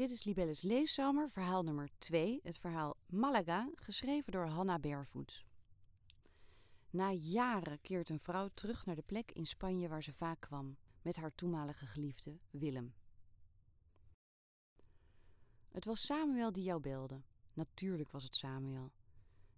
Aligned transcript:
Dit 0.00 0.10
is 0.10 0.24
Libelles 0.24 0.62
Leeszomer, 0.62 1.30
verhaal 1.30 1.62
nummer 1.62 1.88
2, 1.98 2.40
het 2.42 2.58
verhaal 2.58 2.96
Malaga, 3.06 3.70
geschreven 3.74 4.32
door 4.32 4.46
Hanna 4.46 4.78
Barefoot. 4.78 5.44
Na 6.90 7.12
jaren 7.12 7.80
keert 7.80 8.08
een 8.08 8.18
vrouw 8.18 8.48
terug 8.54 8.86
naar 8.86 8.94
de 8.94 9.02
plek 9.02 9.32
in 9.32 9.46
Spanje 9.46 9.88
waar 9.88 10.02
ze 10.02 10.12
vaak 10.12 10.40
kwam, 10.40 10.76
met 11.02 11.16
haar 11.16 11.34
toenmalige 11.34 11.86
geliefde 11.86 12.38
Willem. 12.50 12.94
Het 15.68 15.84
was 15.84 16.04
Samuel 16.04 16.52
die 16.52 16.64
jou 16.64 16.80
belde. 16.80 17.22
Natuurlijk 17.52 18.10
was 18.10 18.24
het 18.24 18.36
Samuel. 18.36 18.92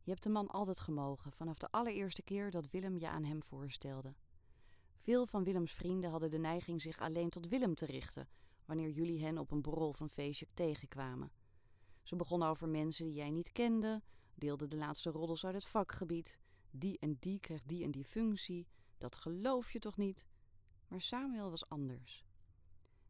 Je 0.03 0.11
hebt 0.11 0.23
de 0.23 0.31
man 0.31 0.49
altijd 0.49 0.81
gemogen, 0.81 1.33
vanaf 1.33 1.59
de 1.59 1.71
allereerste 1.71 2.23
keer 2.23 2.51
dat 2.51 2.71
Willem 2.71 2.99
je 2.99 3.09
aan 3.09 3.25
hem 3.25 3.43
voorstelde. 3.43 4.15
Veel 4.97 5.27
van 5.27 5.45
Willems 5.45 5.73
vrienden 5.73 6.11
hadden 6.11 6.31
de 6.31 6.39
neiging 6.39 6.83
zich 6.83 7.01
alleen 7.01 7.31
tot 7.31 7.49
Willem 7.49 7.75
te 7.75 7.87
richten, 7.87 8.29
wanneer 8.73 8.91
jullie 8.91 9.25
hen 9.25 9.39
op 9.39 9.51
een 9.51 9.63
borrel 9.63 9.95
een 9.99 10.09
feestje 10.09 10.47
tegenkwamen. 10.55 11.33
Ze 12.03 12.17
begonnen 12.17 12.49
over 12.49 12.69
mensen 12.69 13.05
die 13.05 13.15
jij 13.15 13.31
niet 13.31 13.53
kende, 13.53 14.03
deelden 14.35 14.71
de 14.71 14.77
laatste 14.77 15.11
roddels 15.11 15.45
uit 15.45 15.55
het 15.55 15.65
vakgebied. 15.65 16.39
Die 16.71 16.99
en 16.99 17.17
die 17.21 17.41
kreeg 17.41 17.63
die 17.63 17.85
en 17.85 17.91
die 17.91 18.05
functie, 18.05 18.67
dat 18.99 19.17
geloof 19.17 19.73
je 19.73 19.79
toch 19.79 19.97
niet? 19.97 20.27
Maar 20.89 21.01
Samuel 21.01 21.51
was 21.51 21.69
anders. 21.69 22.25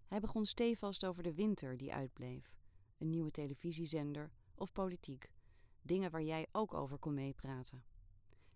Hij 0.06 0.20
begon 0.20 0.46
stevast 0.46 1.06
over 1.06 1.22
de 1.22 1.34
winter 1.34 1.76
die 1.76 1.92
uitbleef, 1.92 2.54
een 2.98 3.10
nieuwe 3.10 3.30
televisiezender 3.30 4.32
of 4.54 4.72
politiek, 4.72 5.30
dingen 5.82 6.10
waar 6.10 6.22
jij 6.22 6.46
ook 6.52 6.74
over 6.74 6.98
kon 6.98 7.14
meepraten. 7.14 7.84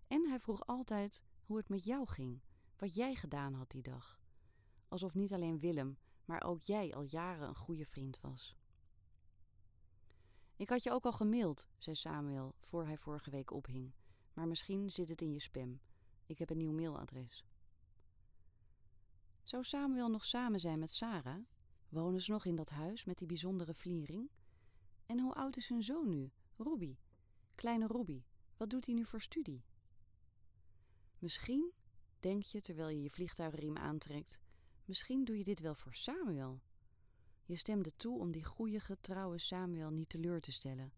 En 0.07 0.27
hij 0.29 0.39
vroeg 0.39 0.65
altijd 0.65 1.23
hoe 1.45 1.57
het 1.57 1.69
met 1.69 1.83
jou 1.83 2.07
ging, 2.07 2.41
wat 2.77 2.95
jij 2.95 3.15
gedaan 3.15 3.53
had 3.53 3.71
die 3.71 3.83
dag. 3.83 4.19
Alsof 4.87 5.13
niet 5.13 5.33
alleen 5.33 5.59
Willem, 5.59 5.97
maar 6.27 6.43
ook 6.43 6.61
jij 6.61 6.93
al 6.93 7.01
jaren 7.01 7.47
een 7.47 7.55
goede 7.55 7.85
vriend 7.85 8.19
was. 8.21 8.55
Ik 10.55 10.69
had 10.69 10.83
je 10.83 10.91
ook 10.91 11.05
al 11.05 11.11
gemaild, 11.11 11.67
zei 11.77 11.95
Samuel 11.95 12.55
voor 12.61 12.85
hij 12.85 12.97
vorige 12.97 13.29
week 13.29 13.51
ophing, 13.51 13.93
maar 14.33 14.47
misschien 14.47 14.89
zit 14.89 15.09
het 15.09 15.21
in 15.21 15.33
je 15.33 15.39
spam. 15.39 15.79
Ik 16.25 16.39
heb 16.39 16.49
een 16.49 16.57
nieuw 16.57 16.71
mailadres. 16.71 17.45
Zou 19.43 19.63
Samuel 19.63 20.09
nog 20.09 20.25
samen 20.25 20.59
zijn 20.59 20.79
met 20.79 20.91
Sarah? 20.91 21.43
Wonen 21.89 22.21
ze 22.21 22.31
nog 22.31 22.45
in 22.45 22.55
dat 22.55 22.69
huis 22.69 23.05
met 23.05 23.17
die 23.17 23.27
bijzondere 23.27 23.73
vliering? 23.73 24.29
En 25.05 25.19
hoe 25.19 25.33
oud 25.33 25.57
is 25.57 25.67
hun 25.67 25.83
zoon 25.83 26.09
nu, 26.09 26.31
Robbie? 26.57 26.99
Kleine 27.55 27.87
Robbie, 27.87 28.25
wat 28.57 28.69
doet 28.69 28.85
hij 28.85 28.95
nu 28.95 29.05
voor 29.05 29.21
studie? 29.21 29.63
Misschien, 31.19 31.71
denk 32.19 32.43
je 32.43 32.61
terwijl 32.61 32.89
je 32.89 33.01
je 33.01 33.09
vliegtuigriem 33.09 33.77
aantrekt, 33.77 34.39
Misschien 34.87 35.25
doe 35.25 35.37
je 35.37 35.43
dit 35.43 35.59
wel 35.59 35.75
voor 35.75 35.93
Samuel. 35.93 36.61
Je 37.45 37.55
stemde 37.55 37.95
toe 37.95 38.19
om 38.19 38.31
die 38.31 38.43
goede, 38.43 38.79
getrouwe 38.79 39.39
Samuel 39.39 39.91
niet 39.91 40.09
teleur 40.09 40.41
te 40.41 40.51
stellen. 40.51 40.93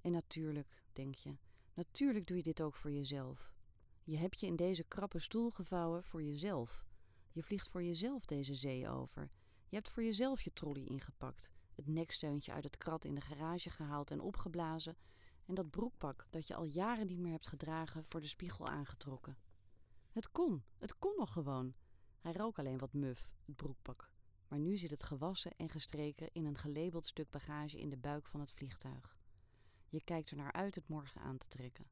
En 0.00 0.12
natuurlijk, 0.12 0.82
denk 0.92 1.14
je, 1.14 1.36
natuurlijk 1.74 2.26
doe 2.26 2.36
je 2.36 2.42
dit 2.42 2.62
ook 2.62 2.74
voor 2.74 2.90
jezelf. 2.90 3.54
Je 4.04 4.16
hebt 4.16 4.40
je 4.40 4.46
in 4.46 4.56
deze 4.56 4.84
krappe 4.84 5.18
stoel 5.18 5.50
gevouwen 5.50 6.04
voor 6.04 6.22
jezelf. 6.22 6.84
Je 7.32 7.42
vliegt 7.42 7.68
voor 7.68 7.82
jezelf 7.82 8.24
deze 8.24 8.54
zee 8.54 8.88
over. 8.88 9.30
Je 9.68 9.76
hebt 9.76 9.90
voor 9.90 10.02
jezelf 10.02 10.42
je 10.42 10.52
trolley 10.52 10.84
ingepakt, 10.84 11.50
het 11.74 11.86
neksteuntje 11.86 12.52
uit 12.52 12.64
het 12.64 12.76
krat 12.76 13.04
in 13.04 13.14
de 13.14 13.20
garage 13.20 13.70
gehaald 13.70 14.10
en 14.10 14.20
opgeblazen, 14.20 14.96
en 15.46 15.54
dat 15.54 15.70
broekpak 15.70 16.26
dat 16.30 16.46
je 16.46 16.54
al 16.54 16.64
jaren 16.64 17.06
niet 17.06 17.18
meer 17.18 17.32
hebt 17.32 17.48
gedragen 17.48 18.04
voor 18.08 18.20
de 18.20 18.26
spiegel 18.26 18.66
aangetrokken. 18.66 19.38
Het 20.12 20.30
kon, 20.30 20.64
het 20.78 20.98
kon 20.98 21.16
nog 21.16 21.32
gewoon. 21.32 21.74
Hij 22.20 22.32
rook 22.32 22.58
alleen 22.58 22.78
wat 22.78 22.92
muf, 22.92 23.30
het 23.44 23.56
broekpak. 23.56 24.10
Maar 24.48 24.58
nu 24.58 24.76
zit 24.76 24.90
het 24.90 25.02
gewassen 25.02 25.52
en 25.56 25.68
gestreken 25.68 26.28
in 26.32 26.44
een 26.44 26.58
gelabeld 26.58 27.06
stuk 27.06 27.30
bagage 27.30 27.80
in 27.80 27.88
de 27.88 27.96
buik 27.96 28.26
van 28.26 28.40
het 28.40 28.52
vliegtuig. 28.52 29.16
Je 29.88 30.02
kijkt 30.04 30.30
er 30.30 30.36
naar 30.36 30.52
uit 30.52 30.74
het 30.74 30.88
morgen 30.88 31.20
aan 31.20 31.38
te 31.38 31.48
trekken. 31.48 31.86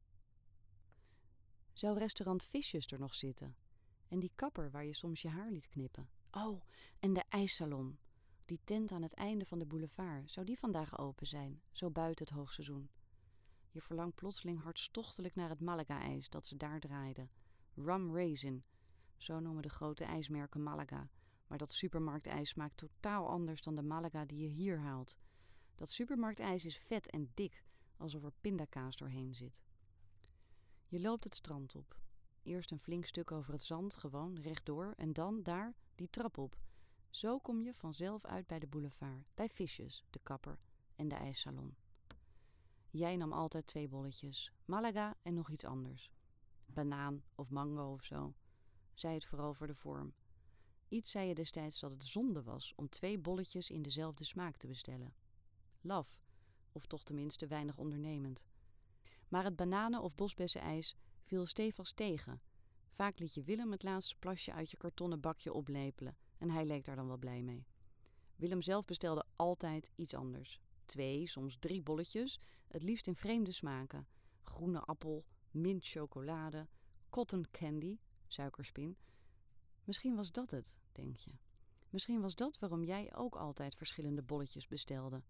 Zou 1.72 1.98
restaurant 1.98 2.44
Visjes 2.44 2.86
er 2.86 2.98
nog 2.98 3.14
zitten? 3.14 3.56
En 4.08 4.18
die 4.18 4.32
kapper 4.34 4.70
waar 4.70 4.84
je 4.84 4.94
soms 4.94 5.22
je 5.22 5.28
haar 5.28 5.50
liet 5.50 5.68
knippen? 5.68 6.08
Oh, 6.30 6.62
en 7.00 7.12
de 7.12 7.24
ijssalon. 7.28 7.98
Die 8.44 8.60
tent 8.64 8.92
aan 8.92 9.02
het 9.02 9.14
einde 9.14 9.44
van 9.44 9.58
de 9.58 9.66
boulevard, 9.66 10.30
zou 10.30 10.46
die 10.46 10.58
vandaag 10.58 10.98
open 10.98 11.26
zijn, 11.26 11.62
zo 11.72 11.90
buiten 11.90 12.24
het 12.26 12.34
hoogseizoen? 12.34 12.90
Je 13.70 13.80
verlangt 13.80 14.14
plotseling 14.14 14.62
hartstochtelijk 14.62 15.34
naar 15.34 15.48
het 15.48 15.60
Malaga-ijs 15.60 16.28
dat 16.28 16.46
ze 16.46 16.56
daar 16.56 16.80
draaiden. 16.80 17.30
Rum 17.74 18.14
Raisin, 18.14 18.64
zo 19.18 19.40
noemen 19.40 19.62
de 19.62 19.68
grote 19.68 20.04
ijsmerken 20.04 20.62
Malaga. 20.62 21.08
Maar 21.46 21.58
dat 21.58 21.72
supermarktijs 21.72 22.48
smaakt 22.48 22.76
totaal 22.76 23.28
anders 23.28 23.62
dan 23.62 23.74
de 23.74 23.82
Malaga 23.82 24.24
die 24.24 24.38
je 24.38 24.46
hier 24.48 24.78
haalt. 24.78 25.18
Dat 25.74 25.90
supermarktijs 25.90 26.64
is 26.64 26.78
vet 26.78 27.10
en 27.10 27.30
dik, 27.34 27.64
alsof 27.96 28.24
er 28.24 28.32
pindakaas 28.40 28.96
doorheen 28.96 29.34
zit. 29.34 29.60
Je 30.86 31.00
loopt 31.00 31.24
het 31.24 31.34
strand 31.34 31.74
op. 31.74 32.00
Eerst 32.42 32.70
een 32.70 32.80
flink 32.80 33.06
stuk 33.06 33.32
over 33.32 33.52
het 33.52 33.64
zand, 33.64 33.94
gewoon 33.94 34.40
rechtdoor, 34.40 34.94
en 34.96 35.12
dan 35.12 35.42
daar 35.42 35.74
die 35.94 36.10
trap 36.10 36.38
op. 36.38 36.58
Zo 37.10 37.38
kom 37.38 37.62
je 37.62 37.74
vanzelf 37.74 38.24
uit 38.24 38.46
bij 38.46 38.58
de 38.58 38.66
boulevard, 38.66 39.24
bij 39.34 39.48
Visjes, 39.48 40.04
de 40.10 40.20
kapper 40.22 40.58
en 40.96 41.08
de 41.08 41.14
ijssalon. 41.14 41.76
Jij 42.90 43.16
nam 43.16 43.32
altijd 43.32 43.66
twee 43.66 43.88
bolletjes, 43.88 44.52
Malaga 44.64 45.16
en 45.22 45.34
nog 45.34 45.50
iets 45.50 45.64
anders. 45.64 46.10
Banaan 46.66 47.22
of 47.34 47.50
mango 47.50 47.92
of 47.92 48.04
zo 48.04 48.34
zei 48.98 49.14
het 49.14 49.24
vooral 49.24 49.54
voor 49.54 49.66
de 49.66 49.74
vorm. 49.74 50.14
Iets 50.88 51.10
zei 51.10 51.28
je 51.28 51.34
destijds 51.34 51.80
dat 51.80 51.90
het 51.90 52.04
zonde 52.04 52.42
was 52.42 52.72
om 52.76 52.88
twee 52.88 53.18
bolletjes 53.18 53.70
in 53.70 53.82
dezelfde 53.82 54.24
smaak 54.24 54.56
te 54.56 54.66
bestellen. 54.66 55.14
Laf, 55.80 56.20
of 56.72 56.86
toch 56.86 57.04
tenminste 57.04 57.46
weinig 57.46 57.78
ondernemend. 57.78 58.44
Maar 59.28 59.44
het 59.44 59.56
bananen- 59.56 60.02
of 60.02 60.14
bosbessenijs 60.14 60.96
viel 61.22 61.46
stevast 61.46 61.96
tegen. 61.96 62.40
Vaak 62.90 63.18
liet 63.18 63.34
je 63.34 63.42
Willem 63.42 63.72
het 63.72 63.82
laatste 63.82 64.16
plasje 64.18 64.52
uit 64.52 64.70
je 64.70 64.76
kartonnen 64.76 65.20
bakje 65.20 65.52
oplepelen 65.52 66.16
en 66.38 66.50
hij 66.50 66.66
leek 66.66 66.84
daar 66.84 66.96
dan 66.96 67.06
wel 67.06 67.18
blij 67.18 67.42
mee. 67.42 67.66
Willem 68.36 68.62
zelf 68.62 68.84
bestelde 68.84 69.24
altijd 69.36 69.90
iets 69.94 70.14
anders. 70.14 70.60
Twee, 70.84 71.26
soms 71.26 71.56
drie 71.58 71.82
bolletjes, 71.82 72.40
het 72.68 72.82
liefst 72.82 73.06
in 73.06 73.14
vreemde 73.14 73.52
smaken. 73.52 74.06
Groene 74.42 74.80
appel, 74.80 75.24
mint 75.50 75.86
chocolade, 75.86 76.68
cotton 77.10 77.46
candy, 77.50 77.98
suikerspin. 78.32 78.96
Misschien 79.84 80.14
was 80.14 80.32
dat 80.32 80.50
het, 80.50 80.76
denk 80.92 81.16
je. 81.16 81.30
Misschien 81.90 82.20
was 82.20 82.34
dat 82.34 82.58
waarom 82.58 82.84
jij 82.84 83.14
ook 83.14 83.36
altijd 83.36 83.74
verschillende 83.74 84.22
bolletjes 84.22 84.66
bestelde. 84.66 85.22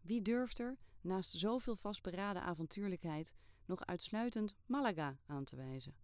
Wie 0.00 0.22
durft 0.22 0.58
er, 0.58 0.78
naast 1.00 1.32
zoveel 1.32 1.76
vastberaden 1.76 2.42
avontuurlijkheid, 2.42 3.34
nog 3.64 3.86
uitsluitend 3.86 4.54
Malaga 4.66 5.18
aan 5.26 5.44
te 5.44 5.56
wijzen? 5.56 5.94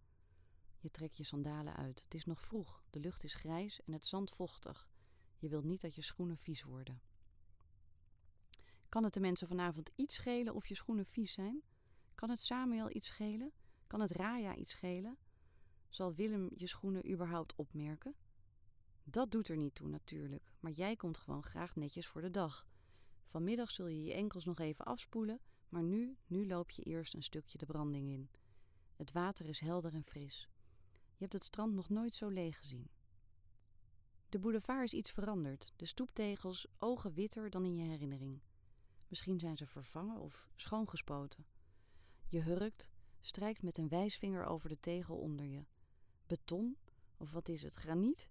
Je 0.79 0.91
trekt 0.91 1.17
je 1.17 1.23
sandalen 1.23 1.75
uit. 1.75 2.01
Het 2.03 2.13
is 2.13 2.25
nog 2.25 2.41
vroeg, 2.41 2.83
de 2.89 2.99
lucht 2.99 3.23
is 3.23 3.33
grijs 3.33 3.81
en 3.81 3.93
het 3.93 4.05
zand 4.05 4.29
vochtig. 4.29 4.89
Je 5.37 5.49
wilt 5.49 5.63
niet 5.63 5.81
dat 5.81 5.95
je 5.95 6.01
schoenen 6.01 6.37
vies 6.37 6.63
worden. 6.63 7.01
Kan 8.89 9.03
het 9.03 9.13
de 9.13 9.19
mensen 9.19 9.47
vanavond 9.47 9.91
iets 9.95 10.15
schelen 10.15 10.53
of 10.53 10.67
je 10.67 10.75
schoenen 10.75 11.05
vies 11.05 11.31
zijn? 11.31 11.61
Kan 12.15 12.29
het 12.29 12.41
Samuel 12.41 12.95
iets 12.95 13.07
schelen? 13.07 13.51
Kan 13.87 13.99
het 13.99 14.11
Raya 14.11 14.55
iets 14.55 14.71
schelen? 14.71 15.17
Zal 15.91 16.13
Willem 16.13 16.49
je 16.55 16.67
schoenen 16.67 17.11
überhaupt 17.11 17.55
opmerken? 17.55 18.15
Dat 19.03 19.31
doet 19.31 19.47
er 19.47 19.57
niet 19.57 19.75
toe 19.75 19.87
natuurlijk, 19.87 20.51
maar 20.59 20.71
jij 20.71 20.95
komt 20.95 21.17
gewoon 21.17 21.43
graag 21.43 21.75
netjes 21.75 22.07
voor 22.07 22.21
de 22.21 22.31
dag. 22.31 22.67
Vanmiddag 23.27 23.71
zul 23.71 23.87
je 23.87 24.03
je 24.03 24.13
enkels 24.13 24.45
nog 24.45 24.59
even 24.59 24.85
afspoelen, 24.85 25.39
maar 25.69 25.83
nu, 25.83 26.17
nu 26.27 26.47
loop 26.47 26.69
je 26.69 26.83
eerst 26.83 27.13
een 27.13 27.23
stukje 27.23 27.57
de 27.57 27.65
branding 27.65 28.09
in. 28.09 28.29
Het 28.95 29.11
water 29.11 29.45
is 29.45 29.59
helder 29.59 29.93
en 29.93 30.03
fris. 30.03 30.49
Je 30.91 31.17
hebt 31.17 31.33
het 31.33 31.43
strand 31.43 31.73
nog 31.73 31.89
nooit 31.89 32.15
zo 32.15 32.27
leeg 32.27 32.57
gezien. 32.57 32.89
De 34.29 34.39
boulevard 34.39 34.83
is 34.83 34.93
iets 34.93 35.11
veranderd, 35.11 35.73
de 35.75 35.85
stoeptegels 35.85 36.67
ogen 36.77 37.13
witter 37.13 37.49
dan 37.49 37.65
in 37.65 37.75
je 37.75 37.85
herinnering. 37.85 38.41
Misschien 39.07 39.39
zijn 39.39 39.57
ze 39.57 39.65
vervangen 39.65 40.19
of 40.19 40.51
schoongespoten. 40.55 41.45
Je 42.27 42.41
hurkt, 42.41 42.91
strijkt 43.19 43.61
met 43.61 43.77
een 43.77 43.89
wijsvinger 43.89 44.45
over 44.45 44.69
de 44.69 44.79
tegel 44.79 45.17
onder 45.17 45.45
je. 45.45 45.65
Beton, 46.31 46.77
of 47.17 47.31
wat 47.31 47.49
is 47.49 47.61
het, 47.61 47.75
graniet? 47.75 48.29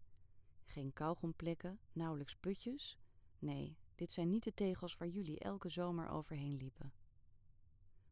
Geen 0.64 0.92
kauwgomplekken, 0.92 1.78
nauwelijks 1.92 2.36
putjes. 2.36 2.98
Nee, 3.38 3.76
dit 3.94 4.12
zijn 4.12 4.28
niet 4.28 4.44
de 4.44 4.54
tegels 4.54 4.96
waar 4.96 5.08
jullie 5.08 5.38
elke 5.38 5.68
zomer 5.68 6.08
overheen 6.08 6.56
liepen. 6.56 6.92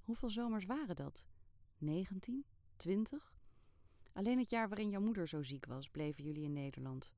Hoeveel 0.02 0.30
zomers 0.30 0.64
waren 0.64 0.96
dat? 0.96 1.26
Negentien? 1.78 2.44
Twintig? 2.76 3.34
Alleen 4.12 4.38
het 4.38 4.50
jaar 4.50 4.68
waarin 4.68 4.88
jouw 4.88 5.00
moeder 5.00 5.28
zo 5.28 5.42
ziek 5.42 5.66
was, 5.66 5.90
bleven 5.90 6.24
jullie 6.24 6.44
in 6.44 6.52
Nederland. 6.52 7.12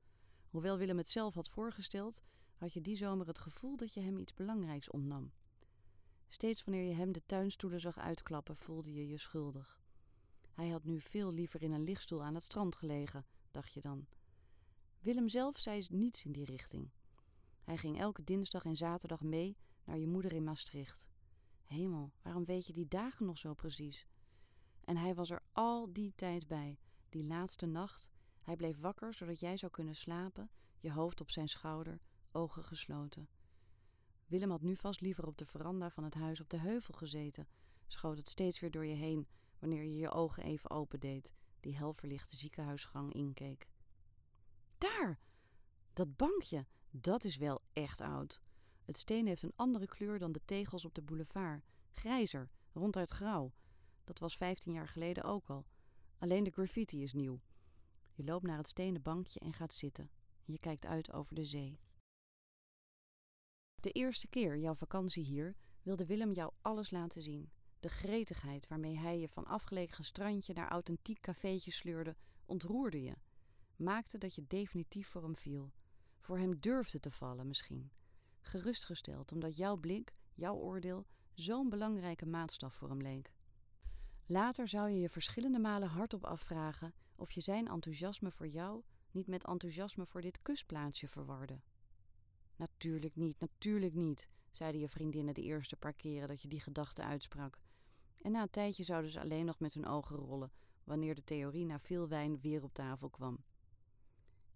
Hoewel 0.49 0.77
Willem 0.77 0.97
het 0.97 1.09
zelf 1.09 1.33
had 1.33 1.49
voorgesteld, 1.49 2.21
had 2.55 2.73
je 2.73 2.81
die 2.81 2.95
zomer 2.95 3.27
het 3.27 3.39
gevoel 3.39 3.77
dat 3.77 3.93
je 3.93 3.99
hem 3.99 4.17
iets 4.17 4.33
belangrijks 4.33 4.89
ontnam. 4.89 5.31
Steeds 6.27 6.63
wanneer 6.63 6.87
je 6.87 6.93
hem 6.93 7.11
de 7.11 7.25
tuinstoelen 7.25 7.81
zag 7.81 7.97
uitklappen, 7.97 8.57
voelde 8.57 8.93
je 8.93 9.07
je 9.07 9.17
schuldig. 9.17 9.80
Hij 10.53 10.69
had 10.69 10.83
nu 10.83 10.99
veel 10.99 11.31
liever 11.33 11.61
in 11.61 11.71
een 11.71 11.83
lichtstoel 11.83 12.23
aan 12.23 12.35
het 12.35 12.43
strand 12.43 12.75
gelegen, 12.75 13.25
dacht 13.51 13.73
je 13.73 13.81
dan. 13.81 14.07
Willem 14.99 15.29
zelf 15.29 15.57
zei 15.57 15.85
niets 15.89 16.23
in 16.23 16.31
die 16.31 16.45
richting. 16.45 16.89
Hij 17.63 17.77
ging 17.77 17.99
elke 17.99 18.23
dinsdag 18.23 18.65
en 18.65 18.77
zaterdag 18.77 19.21
mee 19.21 19.57
naar 19.83 19.97
je 19.97 20.07
moeder 20.07 20.33
in 20.33 20.43
Maastricht. 20.43 21.07
Hemel, 21.65 22.11
waarom 22.21 22.45
weet 22.45 22.67
je 22.67 22.73
die 22.73 22.87
dagen 22.87 23.25
nog 23.25 23.37
zo 23.37 23.53
precies? 23.53 24.07
En 24.85 24.97
hij 24.97 25.15
was 25.15 25.29
er 25.29 25.41
al 25.51 25.93
die 25.93 26.13
tijd 26.15 26.47
bij, 26.47 26.79
die 27.09 27.23
laatste 27.23 27.65
nacht. 27.65 28.09
Hij 28.41 28.55
bleef 28.55 28.79
wakker 28.79 29.13
zodat 29.13 29.39
jij 29.39 29.57
zou 29.57 29.71
kunnen 29.71 29.95
slapen, 29.95 30.49
je 30.79 30.91
hoofd 30.91 31.21
op 31.21 31.31
zijn 31.31 31.49
schouder, 31.49 32.01
ogen 32.31 32.63
gesloten. 32.63 33.29
Willem 34.27 34.49
had 34.49 34.61
nu 34.61 34.75
vast 34.75 35.01
liever 35.01 35.27
op 35.27 35.37
de 35.37 35.45
veranda 35.45 35.89
van 35.89 36.03
het 36.03 36.13
huis 36.13 36.41
op 36.41 36.49
de 36.49 36.59
heuvel 36.59 36.93
gezeten, 36.93 37.47
schoot 37.87 38.17
het 38.17 38.29
steeds 38.29 38.59
weer 38.59 38.71
door 38.71 38.85
je 38.85 38.95
heen 38.95 39.27
wanneer 39.61 39.83
je 39.83 39.97
je 39.97 40.11
ogen 40.11 40.43
even 40.43 40.69
opendeed, 40.69 41.33
die 41.59 41.77
helverlichte 41.77 42.35
ziekenhuisgang 42.35 43.13
inkeek. 43.13 43.67
Daar! 44.77 45.19
Dat 45.93 46.15
bankje, 46.15 46.65
dat 46.89 47.23
is 47.23 47.37
wel 47.37 47.61
echt 47.73 48.01
oud. 48.01 48.41
Het 48.85 48.97
steen 48.97 49.27
heeft 49.27 49.43
een 49.43 49.53
andere 49.55 49.87
kleur 49.87 50.19
dan 50.19 50.31
de 50.31 50.41
tegels 50.45 50.85
op 50.85 50.93
de 50.93 51.01
boulevard. 51.01 51.63
Grijzer, 51.91 52.49
ronduit 52.73 53.11
grauw. 53.11 53.53
Dat 54.03 54.19
was 54.19 54.37
vijftien 54.37 54.73
jaar 54.73 54.87
geleden 54.87 55.23
ook 55.23 55.49
al. 55.49 55.65
Alleen 56.17 56.43
de 56.43 56.51
graffiti 56.51 57.03
is 57.03 57.13
nieuw. 57.13 57.41
Je 58.13 58.23
loopt 58.23 58.45
naar 58.45 58.57
het 58.57 58.67
stenen 58.67 59.01
bankje 59.01 59.39
en 59.39 59.53
gaat 59.53 59.73
zitten. 59.73 60.09
Je 60.43 60.59
kijkt 60.59 60.85
uit 60.85 61.11
over 61.11 61.35
de 61.35 61.45
zee. 61.45 61.79
De 63.75 63.91
eerste 63.91 64.27
keer 64.27 64.57
jouw 64.57 64.75
vakantie 64.75 65.23
hier 65.23 65.55
wilde 65.81 66.05
Willem 66.05 66.33
jou 66.33 66.53
alles 66.61 66.91
laten 66.91 67.21
zien. 67.21 67.51
De 67.81 67.89
gretigheid 67.89 68.67
waarmee 68.67 68.97
hij 68.97 69.19
je 69.19 69.29
van 69.29 69.45
afgelegen 69.45 70.03
strandje 70.03 70.53
naar 70.53 70.69
authentiek 70.69 71.21
cafeetje 71.21 71.71
sleurde, 71.71 72.15
ontroerde 72.45 73.03
je. 73.03 73.13
Maakte 73.75 74.17
dat 74.17 74.35
je 74.35 74.47
definitief 74.47 75.07
voor 75.07 75.21
hem 75.21 75.35
viel. 75.35 75.71
Voor 76.19 76.37
hem 76.37 76.59
durfde 76.59 76.99
te 76.99 77.11
vallen 77.11 77.47
misschien. 77.47 77.91
Gerustgesteld 78.39 79.31
omdat 79.31 79.55
jouw 79.55 79.75
blik, 79.75 80.13
jouw 80.33 80.55
oordeel, 80.55 81.05
zo'n 81.33 81.69
belangrijke 81.69 82.25
maatstaf 82.25 82.73
voor 82.73 82.89
hem 82.89 83.01
leek. 83.01 83.33
Later 84.25 84.67
zou 84.67 84.89
je 84.89 84.99
je 84.99 85.09
verschillende 85.09 85.59
malen 85.59 85.89
hardop 85.89 86.23
afvragen 86.23 86.93
of 87.15 87.31
je 87.31 87.41
zijn 87.41 87.67
enthousiasme 87.67 88.31
voor 88.31 88.47
jou 88.47 88.83
niet 89.11 89.27
met 89.27 89.45
enthousiasme 89.45 90.05
voor 90.05 90.21
dit 90.21 90.41
kustplaatsje 90.41 91.07
verwarde. 91.07 91.61
Natuurlijk 92.55 93.15
niet, 93.15 93.39
natuurlijk 93.39 93.93
niet, 93.93 94.27
zeiden 94.51 94.81
je 94.81 94.89
vriendinnen 94.89 95.33
de 95.33 95.41
eerste 95.41 95.75
paar 95.75 95.93
keren 95.93 96.27
dat 96.27 96.41
je 96.41 96.47
die 96.47 96.61
gedachte 96.61 97.03
uitsprak. 97.03 97.59
En 98.21 98.31
na 98.31 98.41
een 98.41 98.49
tijdje 98.49 98.83
zouden 98.83 99.11
ze 99.11 99.19
alleen 99.19 99.45
nog 99.45 99.59
met 99.59 99.73
hun 99.73 99.85
ogen 99.85 100.15
rollen 100.15 100.51
wanneer 100.83 101.15
de 101.15 101.23
theorie 101.23 101.65
na 101.65 101.79
veel 101.79 102.07
wijn 102.07 102.39
weer 102.39 102.63
op 102.63 102.73
tafel 102.73 103.09
kwam. 103.09 103.43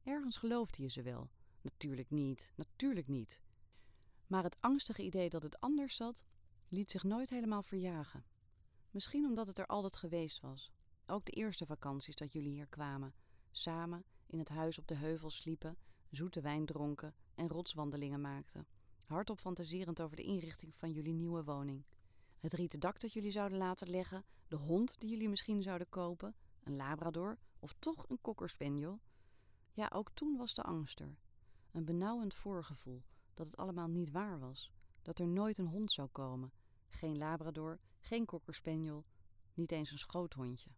Ergens 0.04 0.38
geloofde 0.38 0.82
je 0.82 0.90
ze 0.90 1.02
wel. 1.02 1.30
Natuurlijk 1.62 2.10
niet, 2.10 2.52
natuurlijk 2.56 3.08
niet. 3.08 3.40
Maar 4.28 4.44
het 4.44 4.58
angstige 4.60 5.04
idee 5.04 5.30
dat 5.30 5.44
het 5.44 5.60
anders 5.60 5.96
zat, 5.96 6.26
liet 6.68 6.92
zich 6.92 7.04
nooit 7.04 7.30
helemaal 7.30 7.64
verjagen. 7.64 8.26
Misschien 8.92 9.26
omdat 9.26 9.48
het 9.48 9.60
er 9.60 9.66
altijd 9.66 9.96
geweest 9.96 10.40
was. 10.40 10.72
Ook 11.06 11.26
de 11.26 11.32
eerste 11.32 11.66
vakanties 11.66 12.16
dat 12.16 12.34
jullie 12.34 12.52
hier 12.52 12.68
kwamen, 12.68 13.14
samen 13.52 14.06
in 14.26 14.40
het 14.40 14.50
huis 14.50 14.80
op 14.80 14.88
de 14.88 14.96
heuvel 14.96 15.30
sliepen, 15.30 15.78
zoete 16.10 16.42
wijn 16.42 16.66
dronken 16.66 17.16
en 17.36 17.48
rotswandelingen 17.48 18.22
maakten, 18.22 18.68
hardop 19.04 19.40
fantaserend 19.40 20.02
over 20.02 20.16
de 20.16 20.24
inrichting 20.24 20.76
van 20.76 20.92
jullie 20.92 21.14
nieuwe 21.14 21.44
woning. 21.44 21.84
Het 22.40 22.54
rieten 22.54 22.80
dak 22.80 23.00
dat 23.00 23.14
jullie 23.14 23.32
zouden 23.32 23.58
laten 23.58 23.90
leggen, 23.90 24.26
de 24.48 24.56
hond 24.56 25.00
die 25.00 25.10
jullie 25.10 25.30
misschien 25.30 25.62
zouden 25.62 25.90
kopen, 25.90 26.36
een 26.64 26.76
labrador 26.76 27.38
of 27.60 27.76
toch 27.80 28.10
een 28.10 28.22
kokkerspaniel. 28.22 29.00
Ja, 29.72 29.90
ook 29.94 30.12
toen 30.14 30.38
was 30.38 30.54
de 30.54 30.64
angst 30.64 31.00
er. 31.00 31.18
Een 31.72 31.86
benauwend 31.86 32.34
voorgevoel 32.34 33.04
dat 33.34 33.48
het 33.48 33.58
allemaal 33.58 33.88
niet 33.88 34.12
waar 34.12 34.40
was, 34.40 34.72
dat 35.02 35.20
er 35.20 35.28
nooit 35.28 35.58
een 35.58 35.68
hond 35.68 35.92
zou 35.92 36.08
komen, 36.08 36.52
geen 36.88 37.18
labrador, 37.18 37.80
geen 38.00 38.26
kokkerspaniel, 38.26 39.06
niet 39.54 39.72
eens 39.72 39.92
een 39.92 40.00
schoothondje. 40.00 40.70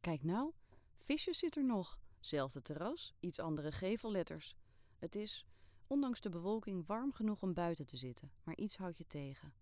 Kijk 0.00 0.22
nou, 0.22 0.52
visjes 0.94 1.38
zit 1.38 1.56
er 1.56 1.64
nog. 1.64 1.98
Zelfde 2.20 2.62
terras, 2.62 3.14
iets 3.20 3.38
andere 3.38 3.72
gevelletters. 3.72 4.56
Het 4.98 5.14
is, 5.14 5.46
ondanks 5.86 6.20
de 6.20 6.28
bewolking, 6.28 6.86
warm 6.86 7.12
genoeg 7.12 7.42
om 7.42 7.54
buiten 7.54 7.86
te 7.86 7.96
zitten, 7.96 8.32
maar 8.42 8.56
iets 8.56 8.76
houdt 8.76 8.98
je 8.98 9.06
tegen. 9.06 9.52